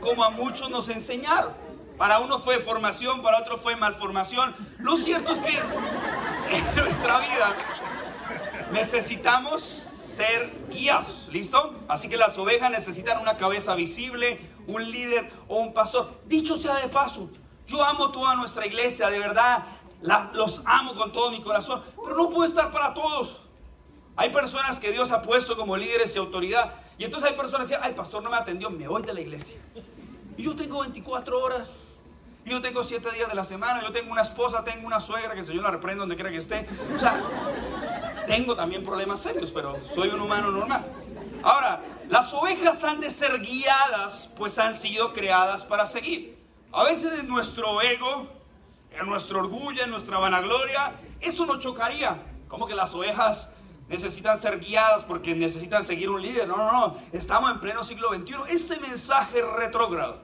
[0.00, 1.52] como a muchos nos enseñaron.
[1.98, 4.54] Para uno fue formación, para otro fue malformación.
[4.78, 7.56] Lo cierto es que en nuestra vida
[8.72, 9.62] necesitamos
[10.16, 11.74] ser guiados, ¿listo?
[11.88, 16.20] Así que las ovejas necesitan una cabeza visible, un líder o un pastor.
[16.26, 17.28] Dicho sea de paso,
[17.66, 19.64] yo amo toda nuestra iglesia, de verdad,
[20.34, 23.40] los amo con todo mi corazón, pero no puedo estar para todos.
[24.14, 27.74] Hay personas que Dios ha puesto como líderes y autoridad, y entonces hay personas que
[27.74, 29.56] dicen, ay, pastor no me atendió, me voy de la iglesia.
[30.36, 31.70] Y yo tengo 24 horas.
[32.44, 33.82] Y yo tengo 7 días de la semana.
[33.82, 36.38] Yo tengo una esposa, tengo una suegra que el Señor la reprenda donde quiera que
[36.38, 36.66] esté.
[36.96, 37.22] O sea,
[38.26, 40.86] tengo también problemas serios, pero soy un humano normal.
[41.42, 46.38] Ahora, las ovejas han de ser guiadas, pues han sido creadas para seguir.
[46.72, 48.28] A veces en nuestro ego,
[48.90, 52.22] en nuestro orgullo, en nuestra vanagloria, eso nos chocaría.
[52.48, 53.50] Como que las ovejas
[53.88, 56.48] necesitan ser guiadas porque necesitan seguir un líder.
[56.48, 56.96] No, no, no.
[57.12, 58.34] Estamos en pleno siglo XXI.
[58.48, 60.22] Ese mensaje retrógrado.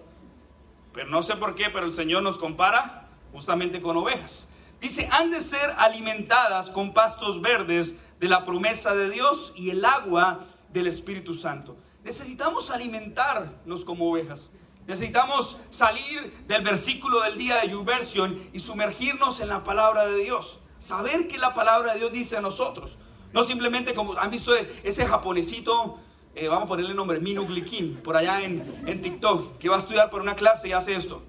[0.93, 4.49] Pero no sé por qué, pero el Señor nos compara justamente con ovejas.
[4.81, 9.85] Dice, han de ser alimentadas con pastos verdes de la promesa de Dios y el
[9.85, 10.41] agua
[10.75, 11.77] del Espíritu Santo.
[12.03, 14.51] Necesitamos alimentarnos como ovejas.
[14.87, 20.61] Necesitamos salir del versículo del día de YouVersion y sumergirnos en la palabra de Dios.
[20.79, 22.99] Saber que la palabra de Dios dice a nosotros.
[23.33, 25.99] No simplemente como han visto ese japonesito,
[26.35, 29.79] eh, vamos a ponerle nombre, Minu Glikin, por allá en, en TikTok, que va a
[29.79, 31.23] estudiar por una clase y hace esto.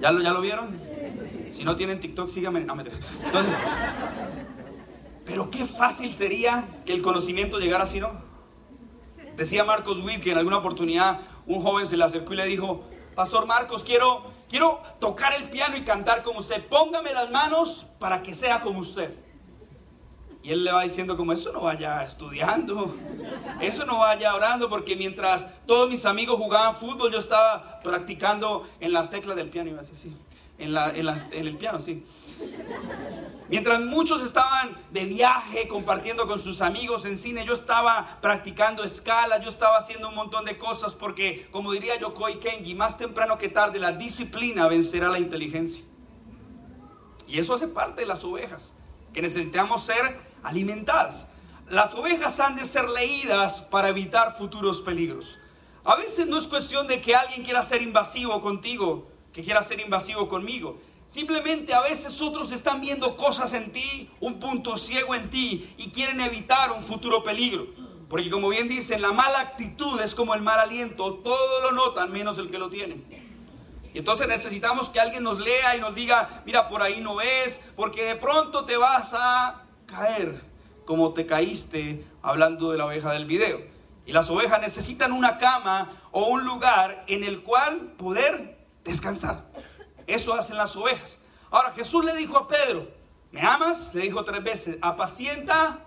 [0.00, 0.87] ¿Ya lo, ¿Ya lo vieron?
[1.58, 2.60] Si no tienen TikTok, síganme.
[2.60, 3.52] No, me Entonces,
[5.24, 8.12] pero qué fácil sería que el conocimiento llegara así, ¿no?
[9.36, 12.84] Decía Marcos Witt que en alguna oportunidad un joven se le acercó y le dijo,
[13.16, 16.64] Pastor Marcos, quiero, quiero tocar el piano y cantar como usted.
[16.64, 19.12] Póngame las manos para que sea como usted.
[20.44, 22.94] Y él le va diciendo como eso no vaya estudiando,
[23.60, 28.92] eso no vaya orando, porque mientras todos mis amigos jugaban fútbol, yo estaba practicando en
[28.92, 30.16] las teclas del piano, iba a decir, sí,
[30.58, 30.76] en,
[31.46, 32.04] el piano, sí.
[33.48, 39.40] Mientras muchos estaban de viaje, compartiendo con sus amigos en cine, yo estaba practicando escala,
[39.40, 43.48] yo estaba haciendo un montón de cosas porque, como diría Yokoi Kenji, más temprano que
[43.48, 45.84] tarde la disciplina vencerá la inteligencia.
[47.26, 48.74] Y eso hace parte de las ovejas,
[49.12, 51.26] que necesitamos ser alimentadas.
[51.68, 55.38] Las ovejas han de ser leídas para evitar futuros peligros.
[55.84, 59.80] A veces no es cuestión de que alguien quiera ser invasivo contigo, que quiera ser
[59.80, 60.78] invasivo conmigo.
[61.08, 65.90] Simplemente a veces otros están viendo cosas en ti, un punto ciego en ti y
[65.90, 67.66] quieren evitar un futuro peligro.
[68.10, 72.12] Porque como bien dicen, la mala actitud es como el mal aliento, todo lo notan
[72.12, 73.02] menos el que lo tiene.
[73.94, 77.60] Y entonces necesitamos que alguien nos lea y nos diga, mira, por ahí no ves,
[77.74, 80.42] porque de pronto te vas a caer
[80.84, 83.60] como te caíste hablando de la oveja del video.
[84.04, 89.50] Y las ovejas necesitan una cama o un lugar en el cual poder descansar.
[90.06, 91.18] Eso hacen las ovejas.
[91.50, 92.88] Ahora Jesús le dijo a Pedro,
[93.30, 93.94] ¿me amas?
[93.94, 95.84] Le dijo tres veces, apacienta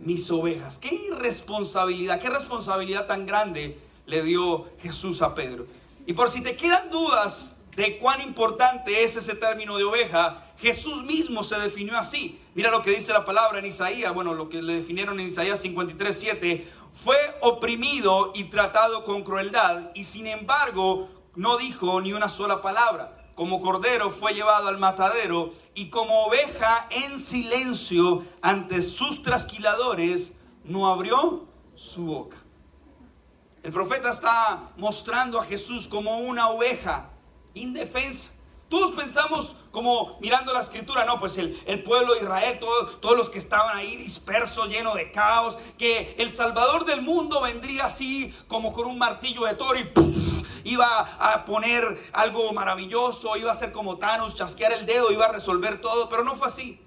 [0.00, 0.78] mis ovejas.
[0.78, 5.66] Qué irresponsabilidad, qué responsabilidad tan grande le dio Jesús a Pedro.
[6.06, 11.04] Y por si te quedan dudas de cuán importante es ese término de oveja, Jesús
[11.04, 12.40] mismo se definió así.
[12.54, 15.60] Mira lo que dice la palabra en Isaías, bueno, lo que le definieron en Isaías
[15.60, 16.68] 53, 7.
[16.92, 23.18] Fue oprimido y tratado con crueldad y sin embargo no dijo ni una sola palabra.
[23.34, 30.86] Como cordero fue llevado al matadero y como oveja en silencio ante sus trasquiladores no
[30.88, 32.36] abrió su boca.
[33.62, 37.10] El profeta está mostrando a Jesús como una oveja
[37.54, 38.30] indefensa.
[38.68, 43.30] Todos pensamos como mirando la escritura, no, pues el, pueblo de Israel, todo, todos los
[43.30, 48.72] que estaban ahí dispersos, llenos de caos, que el Salvador del mundo vendría así como
[48.72, 50.31] con un martillo de toro y ¡puf!
[50.64, 55.32] Iba a poner algo maravilloso, iba a ser como Thanos, chasquear el dedo, iba a
[55.32, 56.80] resolver todo, pero no fue así.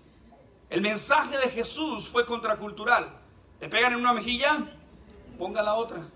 [0.70, 3.10] El mensaje de Jesús fue contracultural.
[3.60, 4.66] Te pegan en una mejilla,
[5.38, 6.08] ponga la otra.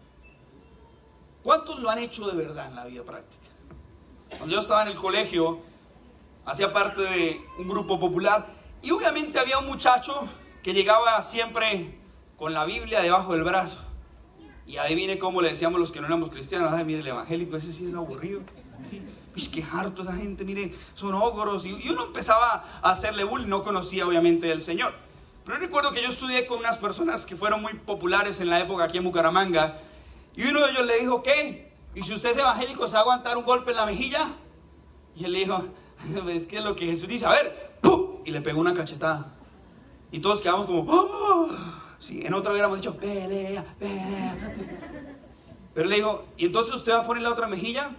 [1.43, 3.47] ¿Cuántos lo han hecho de verdad en la vida práctica?
[4.29, 5.59] Cuando yo estaba en el colegio,
[6.45, 8.45] hacía parte de un grupo popular
[8.81, 10.27] y obviamente había un muchacho
[10.63, 11.97] que llegaba siempre
[12.37, 13.77] con la Biblia debajo del brazo.
[14.69, 17.73] Y adivine cómo le decíamos los que no éramos cristianos, ay, mire, el evangélico ese
[17.73, 18.41] sí es aburrido.
[18.87, 19.01] Sí,
[19.33, 21.65] pues qué harto esa gente, mire, son ógoros.
[21.65, 24.93] Y, uno empezaba a hacerle bullying, no conocía obviamente del Señor.
[25.43, 28.59] Pero yo recuerdo que yo estudié con unas personas que fueron muy populares en la
[28.59, 29.79] época aquí en Bucaramanga.
[30.35, 31.73] Y uno de ellos le dijo, ¿qué?
[31.95, 34.35] ¿Y si usted es evangélico, se va a aguantar un golpe en la mejilla?
[35.15, 35.63] Y él le dijo,
[36.29, 38.17] es que es lo que Jesús dice, a ver, ¡pum!
[38.23, 39.33] Y le pegó una cachetada.
[40.11, 41.49] Y todos quedamos como, ¡Oh!
[41.99, 44.37] Sí, en otra hubiéramos dicho, pelea, pelea.
[45.73, 47.91] Pero le dijo, ¿y entonces usted va a poner la otra mejilla?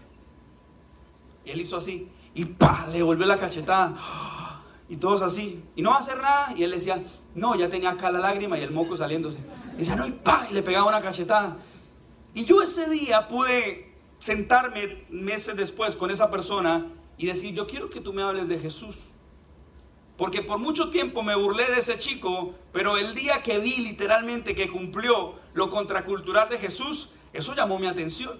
[1.44, 2.86] Y él hizo así, y ¡pa!
[2.90, 3.96] Le volvió la cachetada.
[4.88, 6.52] Y todos así, y no va a hacer nada.
[6.56, 7.02] Y él decía,
[7.34, 9.38] no, ya tenía acá la lágrima y el moco saliéndose.
[9.74, 10.46] Y decía, no, y ¡pa!
[10.50, 11.58] Y le pegaba una cachetada.
[12.34, 16.86] Y yo ese día pude sentarme meses después con esa persona
[17.18, 18.96] y decir, yo quiero que tú me hables de Jesús.
[20.20, 24.54] Porque por mucho tiempo me burlé de ese chico, pero el día que vi literalmente
[24.54, 28.38] que cumplió lo contracultural de Jesús, eso llamó mi atención.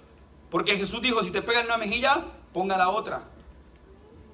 [0.51, 3.31] Porque Jesús dijo, si te pegan una mejilla, ponga la otra.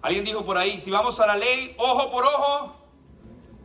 [0.03, 2.77] Alguien dijo por ahí, si vamos a la ley, ojo por ojo,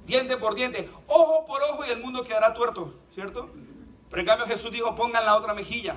[0.06, 3.50] diente por diente, ojo por ojo y el mundo quedará tuerto, ¿cierto?
[4.12, 5.96] Pero en cambio Jesús dijo, pongan la otra mejilla.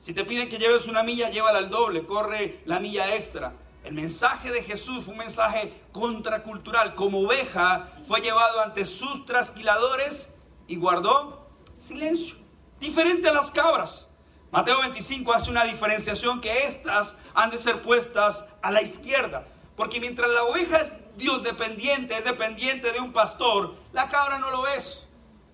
[0.00, 3.52] Si te piden que lleves una milla, llévala al doble, corre la milla extra.
[3.86, 6.96] El mensaje de Jesús fue un mensaje contracultural.
[6.96, 10.28] Como oveja fue llevado ante sus trasquiladores
[10.66, 12.34] y guardó silencio.
[12.80, 14.08] Diferente a las cabras.
[14.50, 19.46] Mateo 25 hace una diferenciación que estas han de ser puestas a la izquierda.
[19.76, 24.50] Porque mientras la oveja es Dios dependiente, es dependiente de un pastor, la cabra no
[24.50, 25.06] lo es.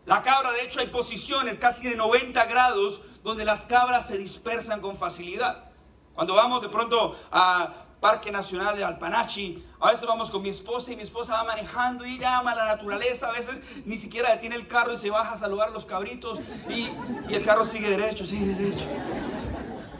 [0.06, 4.80] La cabra, de hecho, hay posiciones casi de 90 grados donde las cabras se dispersan
[4.80, 5.70] con facilidad.
[6.14, 10.90] Cuando vamos de pronto a Parque Nacional de Alpanachi, a veces vamos con mi esposa
[10.90, 14.56] y mi esposa va manejando y llama a la naturaleza, a veces ni siquiera detiene
[14.56, 16.88] el carro y se baja a saludar a los cabritos y,
[17.32, 18.84] el carro sigue derecho, sigue derecho.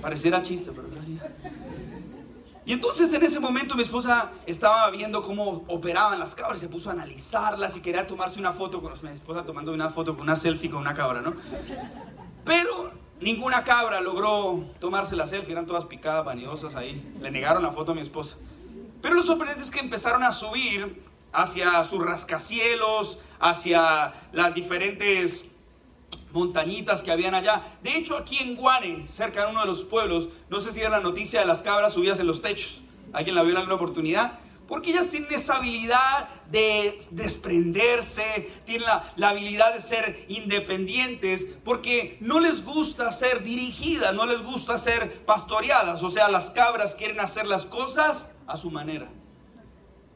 [0.01, 1.21] Pareciera chiste, pero en.
[2.67, 6.91] Y entonces en ese momento mi esposa estaba viendo cómo operaban las cabras, se puso
[6.91, 10.35] a analizarlas y quería tomarse una foto con mi esposa tomando una foto con una
[10.35, 11.35] selfie con una cabra, ¿no?
[12.45, 17.15] Pero ninguna cabra logró tomarse la selfie, eran todas picadas, vanidosas ahí.
[17.21, 18.37] Le negaron la foto a mi esposa.
[19.01, 25.47] Pero lo sorprendente es que empezaron a subir hacia sus rascacielos, hacia las diferentes
[26.33, 27.63] montañitas que habían allá.
[27.83, 30.91] De hecho, aquí en Guane, cerca de uno de los pueblos, no sé si era
[30.91, 32.81] la noticia de las cabras subidas en los techos.
[33.13, 34.39] ¿Alguien la vio en alguna oportunidad?
[34.73, 42.41] Porque ellas tienen esa habilidad de desprenderse, tienen la, habilidad de ser independientes, porque no
[42.41, 46.03] les gusta ser dirigidas, no les gusta ser pastoreadas.
[46.03, 49.11] O sea, las cabras quieren hacer las cosas a su manera.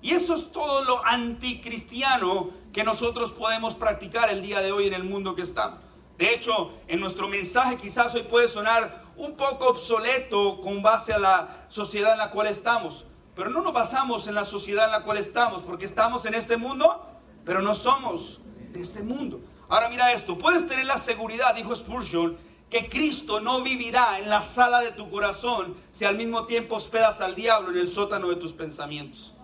[0.00, 4.94] Y eso es todo lo anticristiano que nosotros podemos practicar el día de hoy en
[4.94, 5.80] el mundo que estamos.
[6.16, 11.18] De hecho, en nuestro mensaje quizás hoy puede sonar un poco obsoleto con base a
[11.18, 13.04] la sociedad en la cual estamos.
[13.36, 16.56] Pero no nos basamos en la sociedad en la cual estamos, porque estamos en este
[16.56, 17.06] mundo,
[17.44, 18.40] pero no somos
[18.72, 19.40] de este mundo.
[19.68, 22.38] Ahora mira esto, puedes tener la seguridad, dijo Spurgeon,
[22.70, 27.20] que Cristo no vivirá en la sala de tu corazón si al mismo tiempo hospedas
[27.20, 29.34] al diablo en el sótano de tus pensamientos.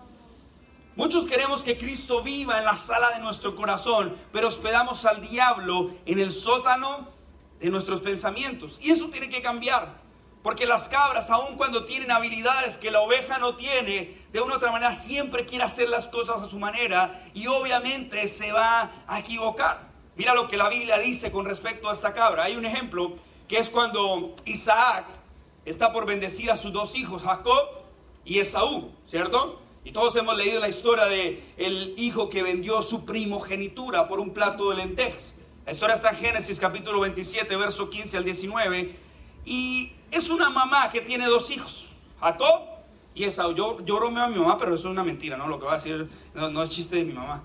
[0.97, 5.91] Muchos queremos que Cristo viva en la sala de nuestro corazón, pero hospedamos al diablo
[6.07, 7.09] en el sótano
[7.61, 8.79] de nuestros pensamientos.
[8.81, 10.01] Y eso tiene que cambiar.
[10.43, 14.57] Porque las cabras, aun cuando tienen habilidades que la oveja no tiene, de una u
[14.57, 19.21] otra manera siempre quiere hacer las cosas a su manera y obviamente se va a
[19.21, 19.93] equivocar.
[20.17, 22.45] Mira lo que la Biblia dice con respecto a esta cabra.
[22.45, 23.15] Hay un ejemplo
[23.47, 25.07] que es cuando Isaac
[25.65, 27.69] está por bendecir a sus dos hijos, Jacob
[28.25, 29.61] y Esaú, ¿cierto?
[29.85, 34.31] Y todos hemos leído la historia de el hijo que vendió su primogenitura por un
[34.31, 35.35] plato de lentejas.
[35.65, 38.97] La historia está en Génesis capítulo 27, verso 15 al 19.
[39.45, 42.63] Y es una mamá que tiene dos hijos, Jacob
[43.15, 43.55] y Esaú.
[43.55, 45.49] Yo, yo bromeo a mi mamá, pero eso es una mentira, ¿no?
[45.49, 47.43] Lo que va a decir no, es chiste de mi mamá.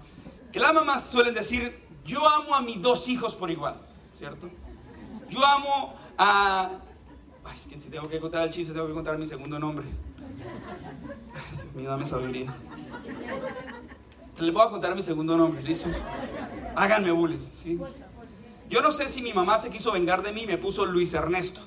[0.51, 3.77] Que las mamás suelen decir, yo amo a mis dos hijos por igual,
[4.17, 4.49] ¿cierto?
[5.29, 6.71] Yo amo a...
[7.55, 9.85] Es que si tengo que contar el chiste, tengo que contar mi segundo nombre.
[11.33, 12.53] Ay, Dios mío, dame sabiduría.
[14.37, 15.89] Les voy a contar mi segundo nombre, ¿listo?
[16.75, 17.79] Háganme bullying, ¿sí?
[18.69, 21.13] Yo no sé si mi mamá se quiso vengar de mí y me puso Luis
[21.13, 21.61] Ernesto.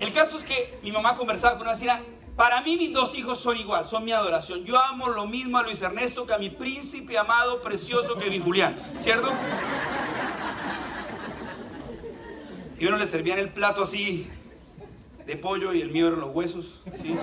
[0.00, 2.00] El caso es que mi mamá conversaba con una vecina.
[2.36, 4.64] Para mí mis dos hijos son igual, son mi adoración.
[4.64, 8.38] Yo amo lo mismo a Luis Ernesto que a mi príncipe amado, precioso que mi
[8.38, 9.28] Julián, ¿cierto?
[12.78, 14.30] Y uno le servía en el plato así
[15.26, 17.16] de pollo y el mío eran los huesos, ¿sí?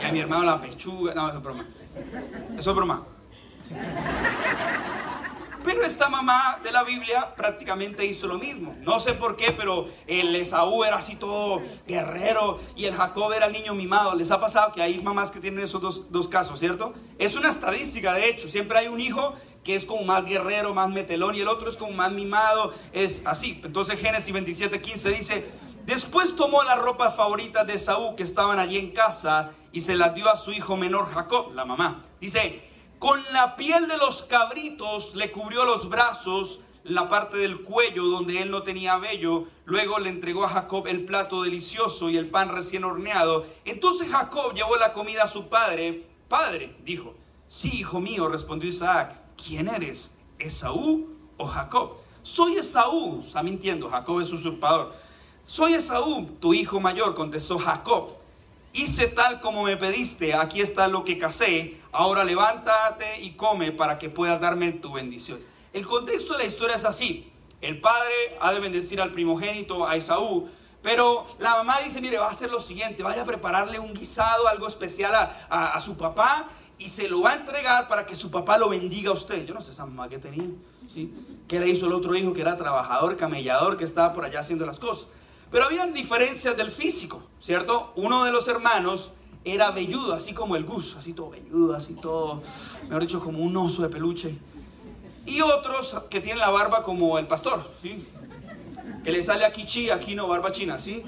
[0.00, 1.12] Y a mi hermano la pechuga.
[1.14, 1.66] No, eso es broma.
[2.56, 3.04] Eso es broma.
[5.64, 8.74] Pero esta mamá de la Biblia prácticamente hizo lo mismo.
[8.80, 13.46] No sé por qué, pero el Esaú era así todo guerrero y el Jacob era
[13.46, 14.14] el niño mimado.
[14.14, 16.92] Les ha pasado que hay mamás que tienen esos dos, dos casos, ¿cierto?
[17.18, 18.48] Es una estadística, de hecho.
[18.48, 21.76] Siempre hay un hijo que es como más guerrero, más metelón, y el otro es
[21.76, 23.60] como más mimado, es así.
[23.64, 25.50] Entonces Génesis 27, 15 dice,
[25.86, 30.14] después tomó las ropas favoritas de Saúl que estaban allí en casa y se las
[30.14, 32.04] dio a su hijo menor Jacob, la mamá.
[32.20, 32.71] Dice,
[33.02, 38.40] con la piel de los cabritos le cubrió los brazos, la parte del cuello donde
[38.40, 39.46] él no tenía vello.
[39.64, 43.44] Luego le entregó a Jacob el plato delicioso y el pan recién horneado.
[43.64, 46.06] Entonces Jacob llevó la comida a su padre.
[46.28, 47.16] Padre, dijo,
[47.48, 49.20] sí, hijo mío, respondió Isaac.
[49.36, 50.14] ¿Quién eres?
[50.38, 51.96] ¿Esaú o Jacob?
[52.22, 54.94] Soy Esaú, está mintiendo, Jacob es usurpador.
[55.42, 58.21] Soy Esaú, tu hijo mayor, contestó Jacob.
[58.74, 63.98] Hice tal como me pediste, aquí está lo que casé, ahora levántate y come para
[63.98, 65.40] que puedas darme tu bendición.
[65.74, 67.30] El contexto de la historia es así.
[67.60, 70.48] El padre ha de bendecir al primogénito, a Esaú,
[70.82, 74.48] pero la mamá dice, mire, va a hacer lo siguiente, vaya a prepararle un guisado,
[74.48, 75.12] algo especial
[75.48, 76.48] a, su papá,
[76.78, 79.46] y se lo va a entregar para que su papá lo bendiga a usted.
[79.46, 80.48] Yo no sé esa mamá que tenía,
[80.88, 81.12] ¿sí?
[81.46, 84.66] ¿Qué le hizo el otro hijo que era trabajador, camellador, que estaba por allá haciendo
[84.66, 85.06] las cosas?
[85.52, 87.92] Pero habían diferencias del físico, ¿cierto?
[87.96, 89.12] Uno de los hermanos
[89.44, 92.42] era velludo, así como el Gus, así todo velludo, así todo,
[92.84, 94.34] mejor dicho, como un oso de peluche.
[95.26, 98.02] Y otros que tienen la barba como el pastor, ¿sí?
[99.04, 101.02] Que le sale aquí chi, aquí no, barba china, ¿sí?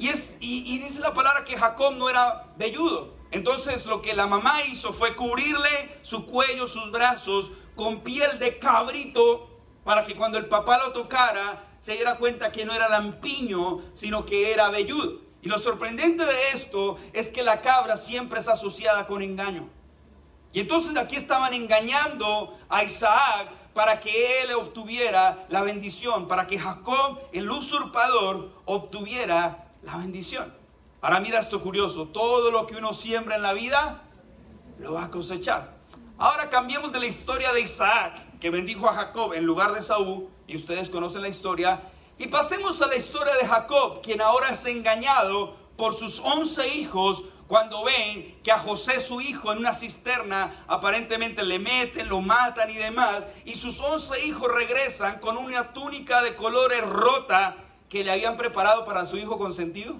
[0.00, 3.14] Y, es, y, dice la palabra que Jacob no era velludo.
[3.30, 8.58] Entonces lo que la mamá hizo fue cubrirle su cuello, sus brazos con piel de
[8.58, 9.48] cabrito
[9.84, 14.24] para que cuando el papá lo tocara se diera cuenta que no era lampiño, sino
[14.24, 15.20] que era velludo.
[15.42, 19.68] Y lo sorprendente de esto es que la cabra siempre es asociada con engaño.
[20.52, 26.58] Y entonces aquí estaban engañando a Isaac para que él obtuviera la bendición, para que
[26.58, 30.54] Jacob, el usurpador, obtuviera la bendición.
[31.00, 34.02] Ahora mira esto curioso, todo lo que uno siembra en la vida,
[34.78, 35.72] lo va a cosechar.
[36.18, 40.28] Ahora cambiemos de la historia de Isaac, que bendijo a Jacob en lugar de Saúl,
[40.52, 41.80] y ustedes conocen la historia,
[42.18, 47.24] y pasemos a la historia de Jacob, quien ahora es engañado por sus once hijos
[47.48, 52.70] cuando ven que a José su hijo en una cisterna aparentemente le meten, lo matan
[52.70, 57.56] y demás, y sus once hijos regresan con una túnica de colores rota
[57.88, 59.96] que le habían preparado para su hijo consentido.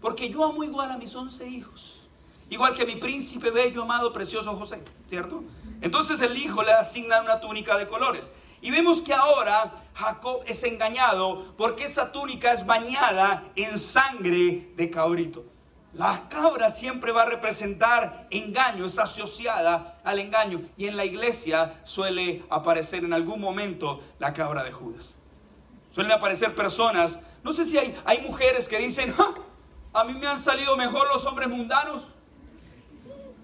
[0.00, 2.08] Porque yo amo igual a mis once hijos,
[2.48, 5.42] igual que mi príncipe bello, amado, precioso José, ¿cierto?
[5.80, 8.30] Entonces el hijo le asigna una túnica de colores.
[8.62, 14.90] Y vemos que ahora Jacob es engañado porque esa túnica es bañada en sangre de
[14.90, 15.44] cabrito.
[15.92, 20.62] La cabra siempre va a representar engaño, es asociada al engaño.
[20.76, 25.16] Y en la iglesia suele aparecer en algún momento la cabra de Judas.
[25.92, 29.12] Suelen aparecer personas, no sé si hay, hay mujeres que dicen,
[29.92, 32.04] a mí me han salido mejor los hombres mundanos.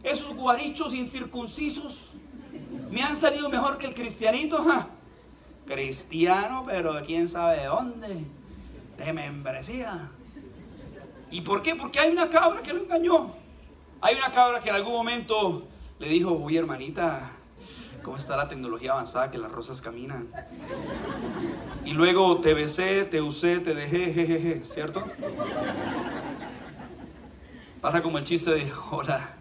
[0.04, 2.10] Esos guarichos incircuncisos
[2.90, 4.64] me han salido mejor que el cristianito.
[5.66, 8.24] Cristiano, pero quién sabe de dónde.
[8.98, 10.10] De membresía.
[11.30, 11.74] ¿Y por qué?
[11.74, 13.34] Porque hay una cabra que lo engañó.
[14.00, 15.66] Hay una cabra que en algún momento
[15.98, 17.32] le dijo, uy hermanita,
[18.02, 20.28] ¿cómo está la tecnología avanzada que las rosas caminan?
[21.84, 25.04] Y luego te besé, te usé, te dejé, jejeje, ¿cierto?
[27.80, 29.36] Pasa como el chiste de, hola,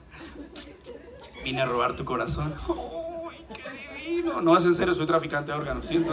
[1.43, 2.53] vine a robar tu corazón.
[2.67, 3.94] ¡Uy, qué
[4.41, 6.03] No es en serio, soy traficante de órganos, ¿sí?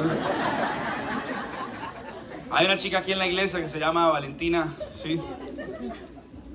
[2.50, 5.20] Hay una chica aquí en la iglesia que se llama Valentina, ¿sí?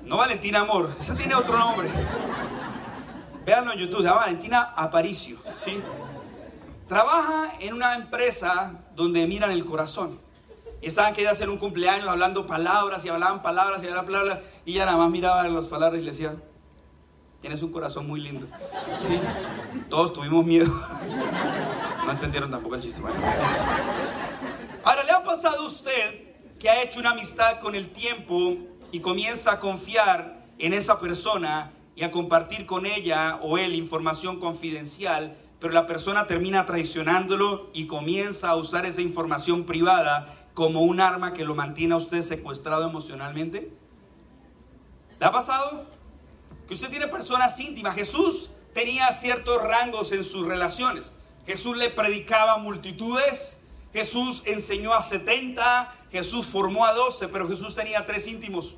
[0.04, 1.88] No Valentina Amor, esa tiene otro nombre.
[3.44, 5.80] Véanlo en YouTube, se llama Valentina Aparicio, ¿sí?
[6.88, 10.18] Trabaja en una empresa donde miran el corazón.
[10.80, 14.38] Y estaban queriendo hacer un cumpleaños hablando palabras y hablaban palabras y hablaban palabras.
[14.64, 16.36] Y ella nada más miraba las palabras y le decía,
[17.40, 18.46] tienes un corazón muy lindo.
[19.06, 19.18] ¿Sí?
[19.88, 20.72] Todos tuvimos miedo.
[22.04, 23.00] No entendieron tampoco el chiste.
[24.84, 26.28] Ahora, ¿le ha pasado a usted
[26.58, 28.56] que ha hecho una amistad con el tiempo
[28.90, 34.40] y comienza a confiar en esa persona y a compartir con ella o él información
[34.40, 41.00] confidencial, pero la persona termina traicionándolo y comienza a usar esa información privada como un
[41.00, 43.72] arma que lo mantiene a usted secuestrado emocionalmente?
[45.20, 45.97] ¿Le ha pasado?
[46.68, 47.94] Que usted tiene personas íntimas.
[47.94, 51.10] Jesús tenía ciertos rangos en sus relaciones.
[51.46, 53.58] Jesús le predicaba a multitudes,
[53.92, 58.76] Jesús enseñó a 70, Jesús formó a 12, pero Jesús tenía tres íntimos.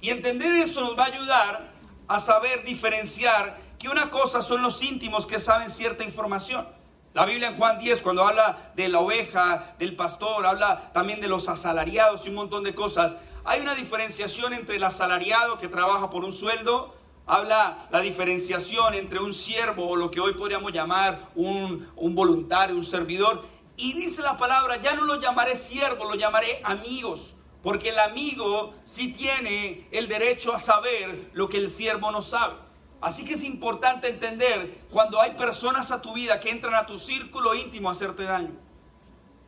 [0.00, 1.72] Y entender eso nos va a ayudar
[2.08, 6.66] a saber diferenciar que una cosa son los íntimos que saben cierta información.
[7.14, 11.28] La Biblia en Juan 10, cuando habla de la oveja, del pastor, habla también de
[11.28, 13.16] los asalariados y un montón de cosas.
[13.48, 16.94] Hay una diferenciación entre el asalariado que trabaja por un sueldo
[17.26, 22.76] habla la diferenciación entre un siervo o lo que hoy podríamos llamar un, un voluntario,
[22.76, 23.42] un servidor.
[23.74, 27.36] Y dice la palabra, ya no lo llamaré siervo, lo llamaré amigos.
[27.62, 32.56] Porque el amigo sí tiene el derecho a saber lo que el siervo no sabe.
[33.00, 36.98] Así que es importante entender cuando hay personas a tu vida que entran a tu
[36.98, 38.67] círculo íntimo a hacerte daño.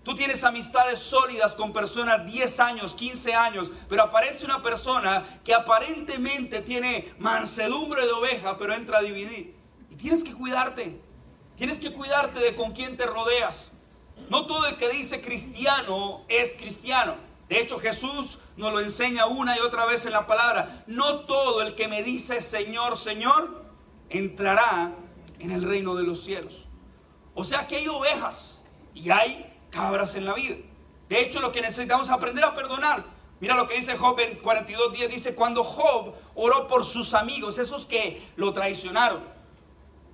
[0.02, 5.52] Tú tienes amistades sólidas con personas 10 años, 15 años, pero aparece una persona que
[5.52, 9.54] aparentemente tiene mansedumbre de oveja, pero entra a dividir.
[9.90, 10.98] Y tienes que cuidarte.
[11.56, 13.72] Tienes que cuidarte de con quién te rodeas.
[14.30, 17.16] No todo el que dice cristiano es cristiano.
[17.50, 20.84] De hecho, Jesús nos lo enseña una y otra vez en la palabra.
[20.86, 23.64] No todo el que me dice Señor, Señor,
[24.08, 24.94] entrará
[25.38, 26.66] en el reino de los cielos.
[27.34, 28.62] O sea que hay ovejas
[28.94, 30.56] y hay cabras en la vida.
[31.08, 33.04] De hecho, lo que necesitamos es aprender a perdonar.
[33.40, 35.10] Mira lo que dice Job en 42 días.
[35.10, 39.22] Dice, cuando Job oró por sus amigos, esos que lo traicionaron.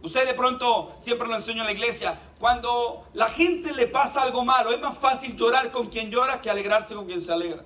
[0.03, 4.45] Usted de pronto, siempre lo enseño en la iglesia, cuando la gente le pasa algo
[4.45, 7.65] malo, es más fácil llorar con quien llora que alegrarse con quien se alegra.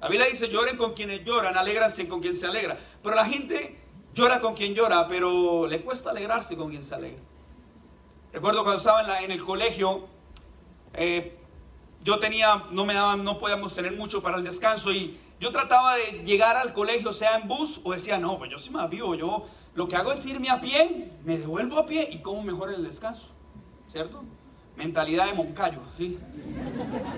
[0.00, 2.78] La Biblia dice, lloren con quienes lloran, alegranse con quien se alegra.
[3.02, 7.22] Pero la gente llora con quien llora, pero le cuesta alegrarse con quien se alegra.
[8.32, 10.06] Recuerdo cuando estaba en el colegio,
[10.96, 11.36] eh,
[12.02, 15.96] yo tenía, no me daban, no podíamos tener mucho para el descanso y yo trataba
[15.96, 19.14] de llegar al colegio, sea en bus o decía, no, pues yo soy más vivo,
[19.14, 22.72] yo lo que hago es irme a pie, me devuelvo a pie y como mejor
[22.72, 23.28] el descanso,
[23.90, 24.22] ¿cierto?
[24.76, 26.18] Mentalidad de Moncayo, ¿sí?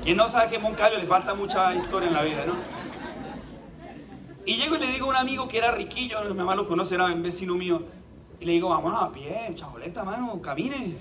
[0.02, 2.54] Quien no sabe que Moncayo le falta mucha historia en la vida, ¿no?
[4.44, 6.94] Y llego y le digo a un amigo que era riquillo, mi mamá lo conoce,
[6.94, 7.82] era un vecino mío,
[8.38, 10.96] y le digo, vámonos a pie, chaboleta, mano, camine.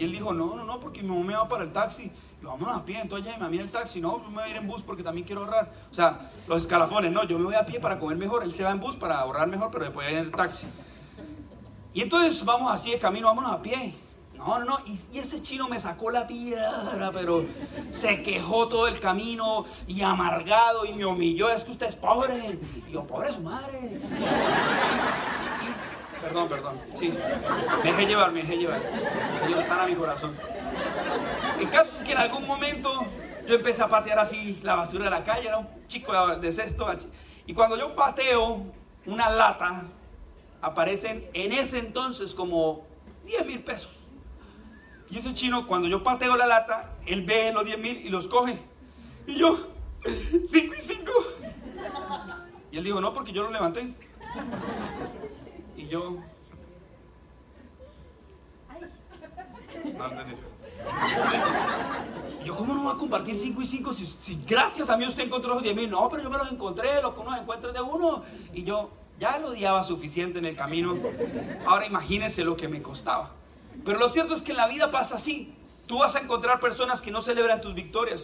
[0.00, 2.04] Y él dijo, no, no, no, porque mi mamá me va para el taxi.
[2.04, 2.98] Y yo, vámonos a pie.
[3.02, 4.00] Entonces ya me viene el taxi.
[4.00, 5.70] No, yo me voy a ir en bus porque también quiero ahorrar.
[5.90, 8.42] O sea, los escalafones, no, yo me voy a pie para comer mejor.
[8.42, 10.66] Él se va en bus para ahorrar mejor, pero después ir en el taxi.
[11.92, 13.94] Y entonces vamos así de camino, vámonos a pie.
[14.38, 14.78] No, no, no.
[14.86, 17.44] Y, ese chino me sacó la piedra, pero
[17.90, 21.50] se quejó todo el camino y amargado y me humilló.
[21.50, 22.58] Es que usted es pobre.
[22.88, 24.00] Y yo, pobre su madre.
[26.22, 26.80] Perdón, perdón.
[26.94, 27.12] Sí.
[27.82, 28.80] Me dejé llevar, me dejé llevar.
[29.42, 30.36] Señor, sana mi corazón.
[31.58, 33.04] El caso es que en algún momento
[33.46, 35.48] yo empecé a patear así la basura de la calle.
[35.48, 36.86] Era un chico de sexto.
[37.46, 38.64] Y cuando yo pateo
[39.06, 39.84] una lata,
[40.62, 42.86] aparecen en ese entonces como
[43.24, 43.90] 10 mil pesos.
[45.10, 48.28] Y ese chino, cuando yo pateo la lata, él ve los 10 mil y los
[48.28, 48.58] coge.
[49.26, 49.58] Y yo,
[50.04, 51.12] 5 y 5.
[52.70, 53.94] Y él dijo, no, porque yo lo levanté.
[55.90, 56.18] Yo.
[62.44, 65.54] yo, ¿cómo no va a compartir 5 y 5 si, gracias a mí usted encontró
[65.54, 65.90] los 10 mil?
[65.90, 68.22] No, pero yo me los encontré, lo que uno encuentra de uno.
[68.54, 70.96] Y yo ya lo odiaba suficiente en el camino.
[71.66, 73.32] Ahora imagínese lo que me costaba.
[73.84, 75.52] Pero lo cierto es que en la vida pasa así.
[75.88, 78.22] Tú vas a encontrar personas que no celebran tus victorias.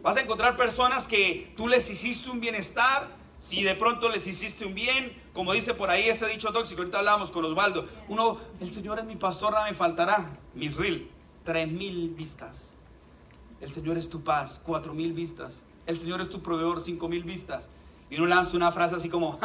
[0.00, 3.08] Vas a encontrar personas que tú les hiciste un bienestar,
[3.38, 6.98] si de pronto les hiciste un bien, como dice por ahí ese dicho tóxico, ahorita
[6.98, 10.36] hablábamos con Osvaldo, uno, el Señor es mi pastor, nada me faltará.
[10.52, 11.08] Mi reel,
[11.44, 12.76] tres mil vistas.
[13.60, 15.62] El Señor es tu paz, cuatro mil vistas.
[15.86, 17.68] El Señor es tu proveedor, cinco mil vistas.
[18.10, 19.38] Y uno lanza una frase así como,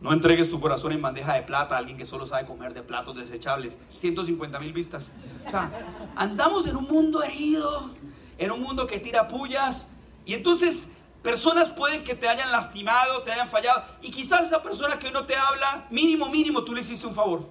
[0.00, 2.84] no entregues tu corazón en bandeja de plata a alguien que solo sabe comer de
[2.84, 3.80] platos desechables.
[3.98, 5.10] 150 mil vistas.
[5.48, 5.68] O sea,
[6.14, 7.90] andamos en un mundo herido,
[8.38, 9.88] en un mundo que tira pullas.
[10.24, 10.86] Y entonces
[11.22, 13.84] Personas pueden que te hayan lastimado, te hayan fallado.
[14.00, 17.48] Y quizás esa persona que no te habla, mínimo, mínimo, tú le hiciste un favor.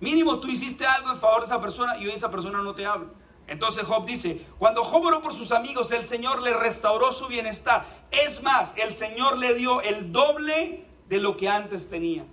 [0.00, 2.84] Mínimo, tú hiciste algo en favor de esa persona y hoy esa persona no te
[2.86, 3.08] habla.
[3.46, 7.86] Entonces Job dice, cuando Job oró por sus amigos, el Señor le restauró su bienestar.
[8.10, 12.26] Es más, el Señor le dio el doble de lo que antes tenía.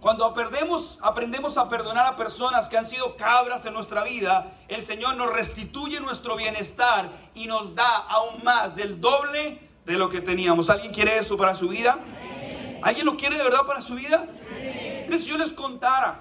[0.00, 4.82] Cuando aprendemos, aprendemos a perdonar a personas que han sido cabras en nuestra vida, el
[4.82, 10.20] Señor nos restituye nuestro bienestar y nos da aún más del doble de lo que
[10.20, 10.68] teníamos.
[10.70, 11.98] ¿Alguien quiere eso para su vida?
[12.82, 14.26] ¿Alguien lo quiere de verdad para su vida?
[15.10, 16.20] Si yo les contara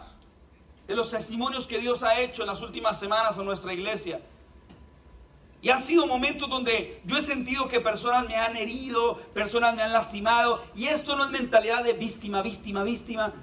[0.88, 4.22] de los testimonios que Dios ha hecho en las últimas semanas en nuestra iglesia,
[5.62, 9.82] y han sido momentos donde yo he sentido que personas me han herido, personas me
[9.82, 10.64] han lastimado.
[10.76, 13.34] Y esto no es mentalidad de víctima, víctima, víctima.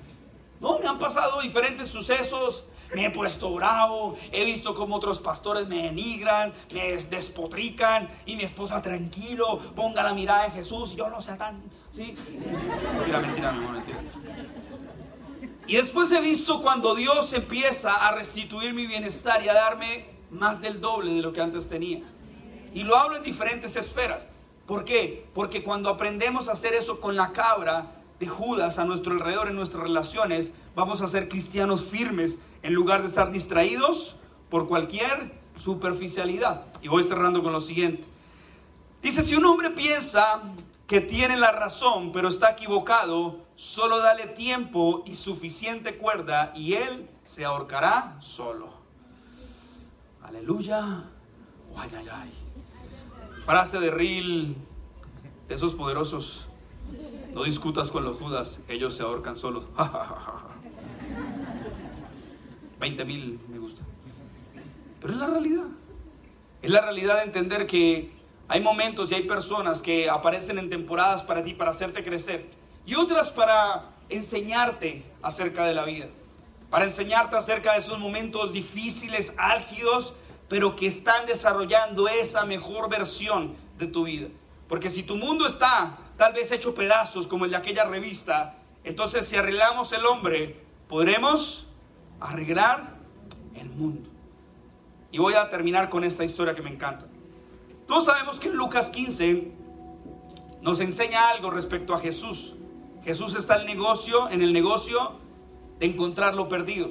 [0.63, 2.65] No, me han pasado diferentes sucesos.
[2.95, 8.43] Me he puesto bravo, he visto como otros pastores me denigran, me despotrican y mi
[8.43, 12.15] esposa tranquilo, ponga la mirada en Jesús, yo no sea tan, ¿sí?
[12.95, 13.99] Mentira, mentira, mi mentira.
[15.67, 20.61] Y después he visto cuando Dios empieza a restituir mi bienestar y a darme más
[20.61, 22.03] del doble de lo que antes tenía.
[22.75, 24.27] Y lo hablo en diferentes esferas.
[24.67, 25.27] ¿Por qué?
[25.33, 29.57] Porque cuando aprendemos a hacer eso con la cabra, de Judas a nuestro alrededor en
[29.57, 34.14] nuestras relaciones, vamos a ser cristianos firmes en lugar de estar distraídos
[34.49, 36.66] por cualquier superficialidad.
[36.83, 38.05] Y voy cerrando con lo siguiente.
[39.03, 40.41] Dice, si un hombre piensa
[40.87, 47.11] que tiene la razón, pero está equivocado, solo dale tiempo y suficiente cuerda y él
[47.25, 48.68] se ahorcará solo.
[50.23, 51.07] Aleluya.
[53.45, 54.57] Frase de Ril,
[55.49, 56.47] de esos poderosos.
[57.33, 59.64] No discutas con los judas, ellos se ahorcan solos.
[62.80, 63.83] 20 mil me gusta.
[65.01, 65.66] Pero es la realidad.
[66.61, 68.11] Es la realidad de entender que
[68.49, 72.51] hay momentos y hay personas que aparecen en temporadas para ti, para hacerte crecer.
[72.85, 76.09] Y otras para enseñarte acerca de la vida.
[76.70, 80.14] Para enseñarte acerca de esos momentos difíciles, álgidos,
[80.49, 84.28] pero que están desarrollando esa mejor versión de tu vida.
[84.68, 88.55] Porque si tu mundo está tal vez hecho pedazos como el de aquella revista,
[88.85, 91.66] entonces si arreglamos el hombre, podremos
[92.20, 92.95] arreglar
[93.57, 94.09] el mundo.
[95.11, 97.07] Y voy a terminar con esta historia que me encanta.
[97.89, 99.51] Todos sabemos que en Lucas 15
[100.61, 102.55] nos enseña algo respecto a Jesús.
[103.03, 105.14] Jesús está en el negocio, en el negocio
[105.81, 106.91] de encontrar lo perdido.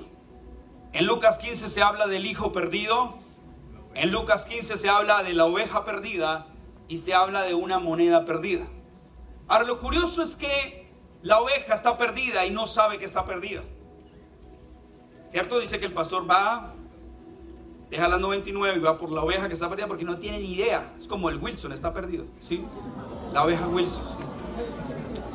[0.92, 3.16] En Lucas 15 se habla del hijo perdido,
[3.94, 6.48] en Lucas 15 se habla de la oveja perdida
[6.90, 8.68] y se habla de una moneda perdida.
[9.52, 10.88] Ahora lo curioso es que
[11.24, 13.64] la oveja está perdida y no sabe que está perdida.
[15.30, 15.60] ¿Cierto?
[15.60, 16.74] Dice que el pastor va,
[17.90, 20.54] deja la 99 y va por la oveja que está perdida porque no tiene ni
[20.54, 20.94] idea.
[20.98, 22.28] Es como el Wilson, está perdido.
[22.40, 22.64] ¿sí?
[23.34, 24.02] La oveja Wilson.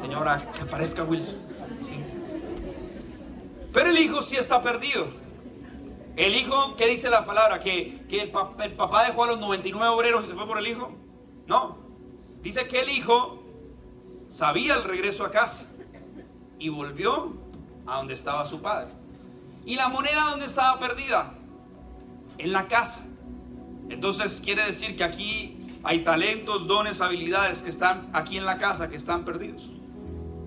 [0.01, 1.39] Señora, que aparezca Wilson.
[3.71, 5.09] Pero el hijo sí está perdido.
[6.17, 7.59] El hijo, ¿qué dice la palabra?
[7.59, 10.69] ¿Que, que el, el, papá dejó a los 99 obreros y se fue por el
[10.69, 10.91] hijo?
[11.47, 11.77] No.
[12.41, 13.43] Dice que el hijo
[14.29, 15.67] sabía el regreso a casa
[16.59, 17.35] y volvió
[17.87, 18.93] a donde estaba su padre.
[19.65, 21.33] ¿Y la moneda donde estaba perdida?
[22.39, 23.07] En la casa.
[23.89, 28.89] Entonces quiere decir que aquí hay talentos, dones, habilidades que están aquí en la casa,
[28.89, 29.71] que están perdidos.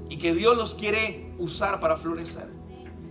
[0.10, 2.60] Y que Dios los quiere usar para florecer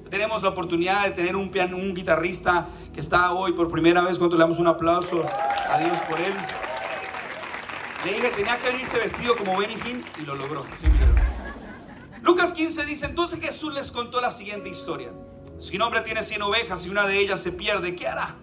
[0.09, 4.19] tenemos la oportunidad de tener un, piano, un guitarrista que está hoy por primera vez.
[4.19, 6.35] Cuando le damos un aplauso a Dios por él.
[8.05, 9.75] Le dije, tenía que venirse vestido como Benny
[10.21, 10.65] y lo logró.
[12.23, 15.11] Lucas 15 dice, entonces Jesús les contó la siguiente historia.
[15.59, 18.37] Si un hombre tiene 100 ovejas y una de ellas se pierde, ¿qué hará?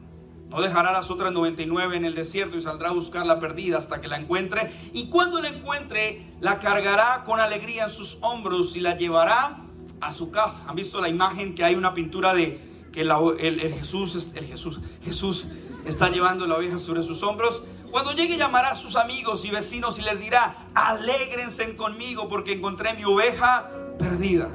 [0.49, 4.01] No dejará las otras 99 en el desierto y saldrá a buscar la perdida hasta
[4.01, 4.71] que la encuentre.
[4.93, 9.61] Y cuando la encuentre, la cargará con alegría en sus hombros y la llevará
[10.01, 10.65] a su casa.
[10.67, 12.59] ¿Han visto la imagen que hay una pintura de
[12.91, 15.47] que el, Jesús, el Jesús, Jesús
[15.85, 17.63] está llevando la oveja sobre sus hombros?
[17.95, 22.93] Cuando llegue llamará a sus amigos y vecinos y les dirá, alégrense conmigo porque encontré
[22.93, 24.49] mi oveja perdida.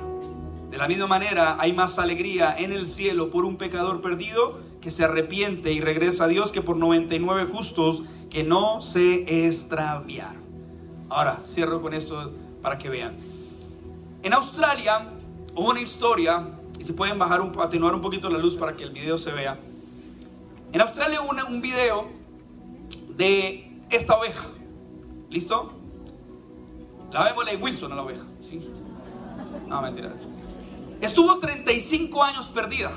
[0.70, 4.91] De la misma manera hay más alegría en el cielo por un pecador perdido que
[4.91, 10.43] se arrepiente y regresa a Dios que por 99 justos que no se extraviaron.
[11.09, 13.16] Ahora, cierro con esto para que vean.
[14.22, 15.12] En Australia
[15.55, 16.47] Hubo una historia,
[16.78, 19.32] y se pueden bajar un, atenuar un poquito la luz para que el video se
[19.32, 19.59] vea.
[20.72, 22.20] En Australia hubo un video
[23.16, 24.48] de esta oveja.
[25.28, 25.72] ¿Listo?
[27.12, 28.24] La vemos de Wilson a la oveja.
[28.40, 28.61] ¿sí?
[29.66, 30.12] No, mentira.
[31.00, 32.92] Estuvo 35 años perdida.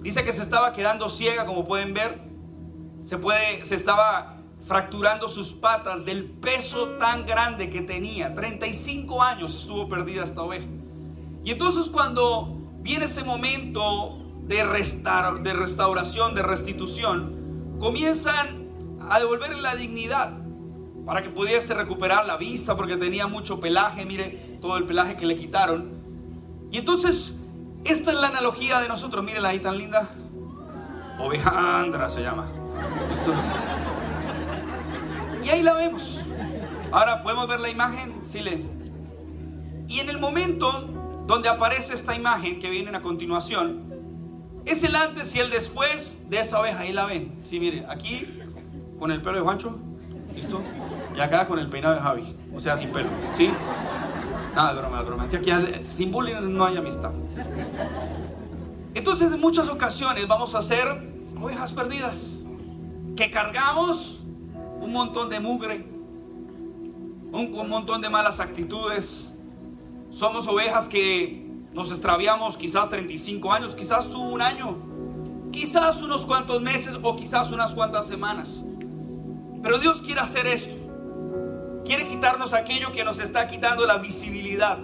[0.00, 2.20] Dice que se estaba quedando ciega, como pueden ver.
[3.02, 4.36] Se, puede, se estaba
[4.66, 8.34] fracturando sus patas del peso tan grande que tenía.
[8.34, 10.66] 35 años estuvo perdida esta oveja.
[11.44, 17.45] Y entonces cuando viene ese momento de, de restauración, de restitución,
[17.78, 18.68] comienzan
[19.08, 20.32] a devolverle la dignidad
[21.04, 25.26] para que pudiese recuperar la vista porque tenía mucho pelaje, mire todo el pelaje que
[25.26, 25.96] le quitaron.
[26.72, 27.32] Y entonces,
[27.84, 30.08] esta es la analogía de nosotros, la ahí tan linda.
[31.18, 32.46] Oveja Andra se llama.
[35.44, 36.22] Y ahí la vemos.
[36.90, 38.20] Ahora, ¿podemos ver la imagen?
[38.30, 38.40] Sí,
[39.88, 40.88] Y en el momento
[41.26, 43.85] donde aparece esta imagen que viene a continuación,
[44.66, 46.80] es el antes y el después de esa oveja.
[46.80, 47.34] Ahí la ven.
[47.48, 48.26] Sí, mire, aquí
[48.98, 49.78] con el pelo de Juancho,
[50.34, 50.60] ¿listo?
[51.16, 53.50] Y acá con el peinado de Javi, o sea, sin pelo, ¿sí?
[54.54, 55.24] Nada, broma, broma.
[55.24, 55.50] Aquí
[55.84, 57.12] sin bullying no hay amistad.
[58.94, 60.86] Entonces, en muchas ocasiones vamos a ser
[61.40, 62.26] ovejas perdidas
[63.14, 64.20] que cargamos
[64.80, 65.86] un montón de mugre,
[67.32, 69.34] un, montón de malas actitudes.
[70.10, 71.45] Somos ovejas que
[71.76, 74.78] nos extraviamos quizás 35 años, quizás un año,
[75.52, 78.64] quizás unos cuantos meses o quizás unas cuantas semanas.
[79.62, 80.74] Pero Dios quiere hacer esto.
[81.84, 84.78] Quiere quitarnos aquello que nos está quitando la visibilidad.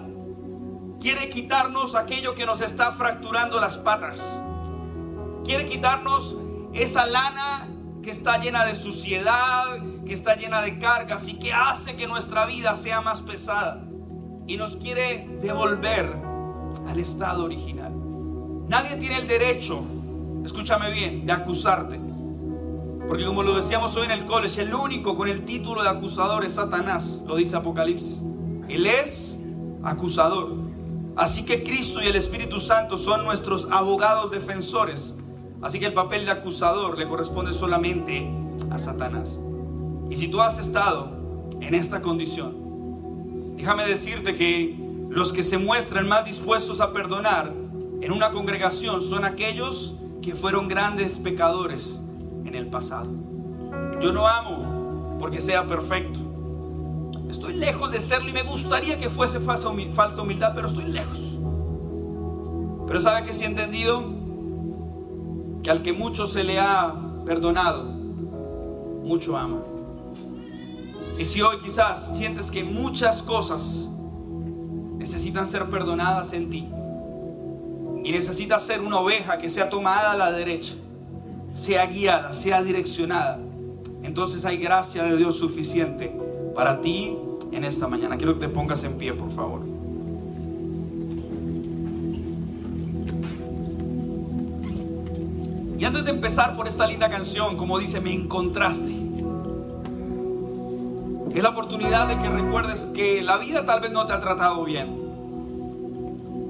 [0.99, 4.21] Quiere quitarnos aquello que nos está fracturando las patas.
[5.43, 6.37] Quiere quitarnos
[6.73, 7.69] esa lana
[8.03, 12.45] que está llena de suciedad, que está llena de cargas y que hace que nuestra
[12.45, 13.83] vida sea más pesada.
[14.45, 16.32] Y nos quiere devolver
[16.87, 17.93] al estado original.
[18.67, 19.81] Nadie tiene el derecho,
[20.45, 21.99] escúchame bien, de acusarte.
[23.07, 26.45] Porque como lo decíamos hoy en el college, el único con el título de acusador
[26.45, 28.21] es Satanás, lo dice Apocalipsis.
[28.69, 29.37] Él es
[29.83, 30.53] acusador.
[31.15, 35.13] Así que Cristo y el Espíritu Santo son nuestros abogados defensores.
[35.61, 38.27] Así que el papel de acusador le corresponde solamente
[38.71, 39.37] a Satanás.
[40.09, 41.11] Y si tú has estado
[41.59, 44.82] en esta condición, déjame decirte que
[45.13, 47.53] los que se muestran más dispuestos a perdonar
[48.01, 49.93] en una congregación son aquellos
[50.23, 52.01] que fueron grandes pecadores
[52.43, 53.11] en el pasado.
[54.01, 56.19] Yo no amo porque sea perfecto.
[57.29, 61.19] Estoy lejos de serlo y me gustaría que fuese falsa humildad, pero estoy lejos.
[62.87, 64.03] Pero ¿sabe que si he entendido?
[65.61, 66.91] Que al que mucho se le ha
[67.23, 69.59] perdonado, mucho ama.
[71.19, 73.91] Y si hoy quizás sientes que muchas cosas
[75.03, 76.65] necesitan ser perdonadas en ti,
[78.05, 80.75] y necesitas ser una oveja que sea tomada a la derecha,
[81.53, 83.37] sea guiada, sea direccionada,
[84.01, 86.17] entonces hay gracia de Dios suficiente
[86.55, 87.17] para ti
[87.51, 88.15] en esta mañana.
[88.15, 89.61] Quiero que te pongas en pie, por favor.
[95.77, 98.92] Y antes de empezar por esta linda canción, como dice, me encontraste.
[101.33, 104.63] Es la oportunidad de que recuerdes que la vida tal vez no te ha tratado
[104.65, 105.01] bien.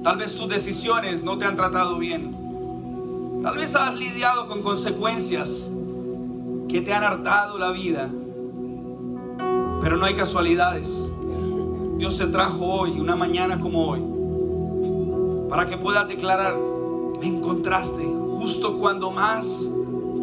[0.02, 3.40] Tal vez tus decisiones no te han tratado bien.
[3.42, 5.70] Tal vez has lidiado con consecuencias
[6.68, 8.10] que te han hartado la vida.
[9.80, 11.10] Pero no hay casualidades.
[11.96, 14.02] Dios se trajo hoy, una mañana como hoy,
[15.48, 16.56] para que puedas declarar,
[17.20, 18.04] me encontraste
[18.38, 19.46] justo cuando más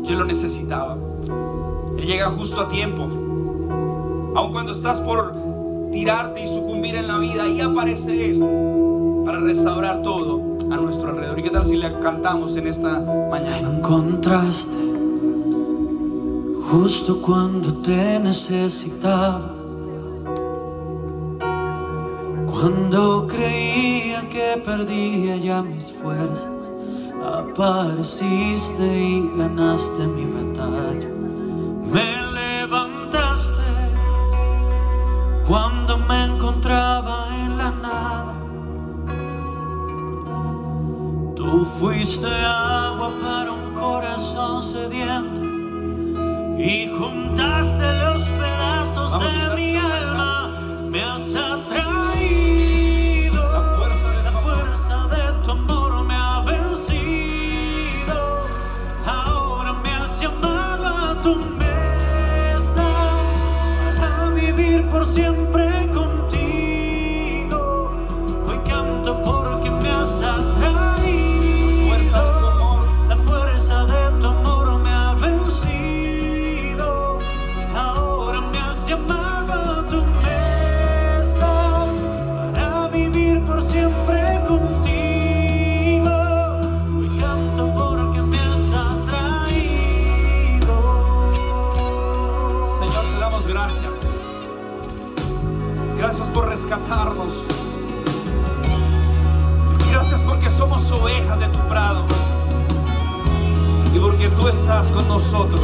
[0.04, 0.98] yo lo necesitaba.
[1.98, 3.21] Él llega justo a tiempo.
[4.36, 5.34] Aun cuando estás por
[5.92, 8.44] tirarte y sucumbir en la vida, ahí aparece Él
[9.26, 11.40] para restaurar todo a nuestro alrededor.
[11.40, 13.60] ¿Y qué tal si le cantamos en esta mañana?
[13.60, 14.92] Encontraste
[16.72, 19.54] justo cuando te necesitaba.
[22.50, 26.72] Cuando creía que perdía ya mis fuerzas,
[27.22, 31.10] apareciste y ganaste mi batalla.
[31.92, 32.22] Me
[35.84, 38.34] cuando me encontraba en la nada
[41.36, 45.42] Tú fuiste agua para un corazón sediento
[46.60, 52.11] y juntaste los pedazos de mi alma, me has atraído.
[99.90, 102.04] Gracias porque somos ovejas de tu prado
[103.96, 105.62] y porque tú estás con nosotros.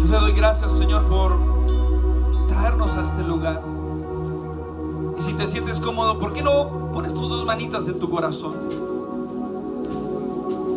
[0.00, 1.36] Yo te doy gracias, Señor, por
[2.48, 3.60] traernos a este lugar.
[5.18, 8.54] Y si te sientes cómodo, ¿por qué no pones tus dos manitas en tu corazón?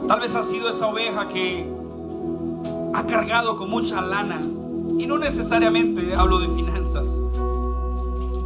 [0.06, 1.72] Tal vez has sido esa oveja que
[2.94, 4.42] ha cargado con mucha lana
[5.08, 7.08] no necesariamente hablo de finanzas.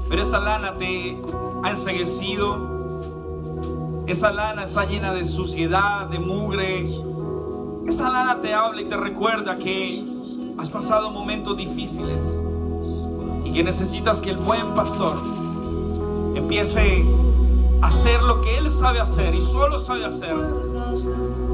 [0.07, 1.19] Pero esa lana te
[1.63, 2.69] ha enseguecido.
[4.05, 6.87] Esa lana está llena de suciedad, de mugre.
[7.87, 10.05] Esa lana te habla y te recuerda que
[10.57, 12.21] has pasado momentos difíciles
[13.43, 15.17] y que necesitas que el buen pastor
[16.35, 17.03] empiece
[17.81, 20.35] a hacer lo que él sabe hacer y solo sabe hacer.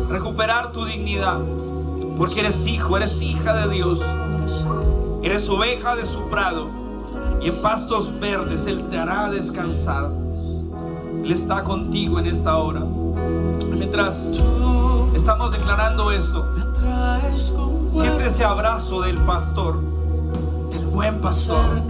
[0.09, 1.39] Recuperar tu dignidad.
[2.17, 3.99] Porque eres hijo, eres hija de Dios.
[5.23, 6.69] Eres oveja de su prado
[7.41, 10.11] y en pastos verdes Él te hará descansar.
[11.23, 12.81] Él está contigo en esta hora.
[13.69, 14.31] Mientras
[15.13, 16.45] estamos declarando esto,
[17.89, 19.97] siente ese abrazo del pastor
[20.97, 21.83] buen pastor.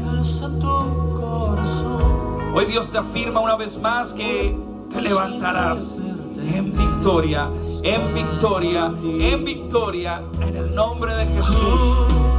[2.53, 4.53] Hoy Dios te afirma una vez más que
[4.89, 5.95] te levantarás
[6.38, 7.49] en victoria,
[7.84, 12.36] en victoria, en victoria, en el nombre de Jesús.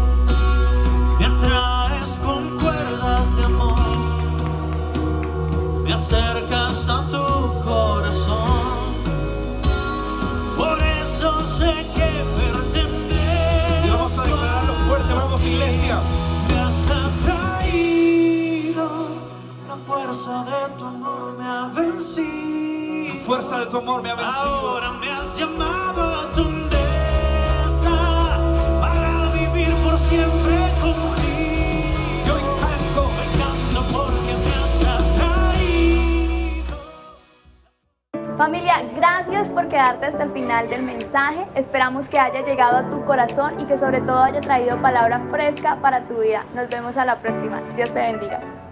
[1.19, 3.79] Me atraes con cuerdas de amor.
[5.83, 8.95] Me acercas a tu corazón.
[10.57, 12.09] Por eso sé que
[13.85, 15.99] Y vamos a pertenezco declararlo fuerte, vamos iglesia.
[16.49, 18.89] Me has atraído.
[19.67, 23.15] La fuerza de tu amor me ha vencido.
[23.15, 24.45] La fuerza de tu amor me ha vencido.
[24.45, 27.97] Ahora me has llamado a tu mesa
[28.81, 30.68] para vivir por siempre
[38.39, 41.45] Familia, gracias por quedarte hasta el final del mensaje.
[41.57, 45.81] Esperamos que haya llegado a tu corazón y que sobre todo haya traído palabra fresca
[45.83, 46.47] para tu vida.
[46.55, 47.61] Nos vemos a la próxima.
[47.75, 48.68] Dios te bendiga.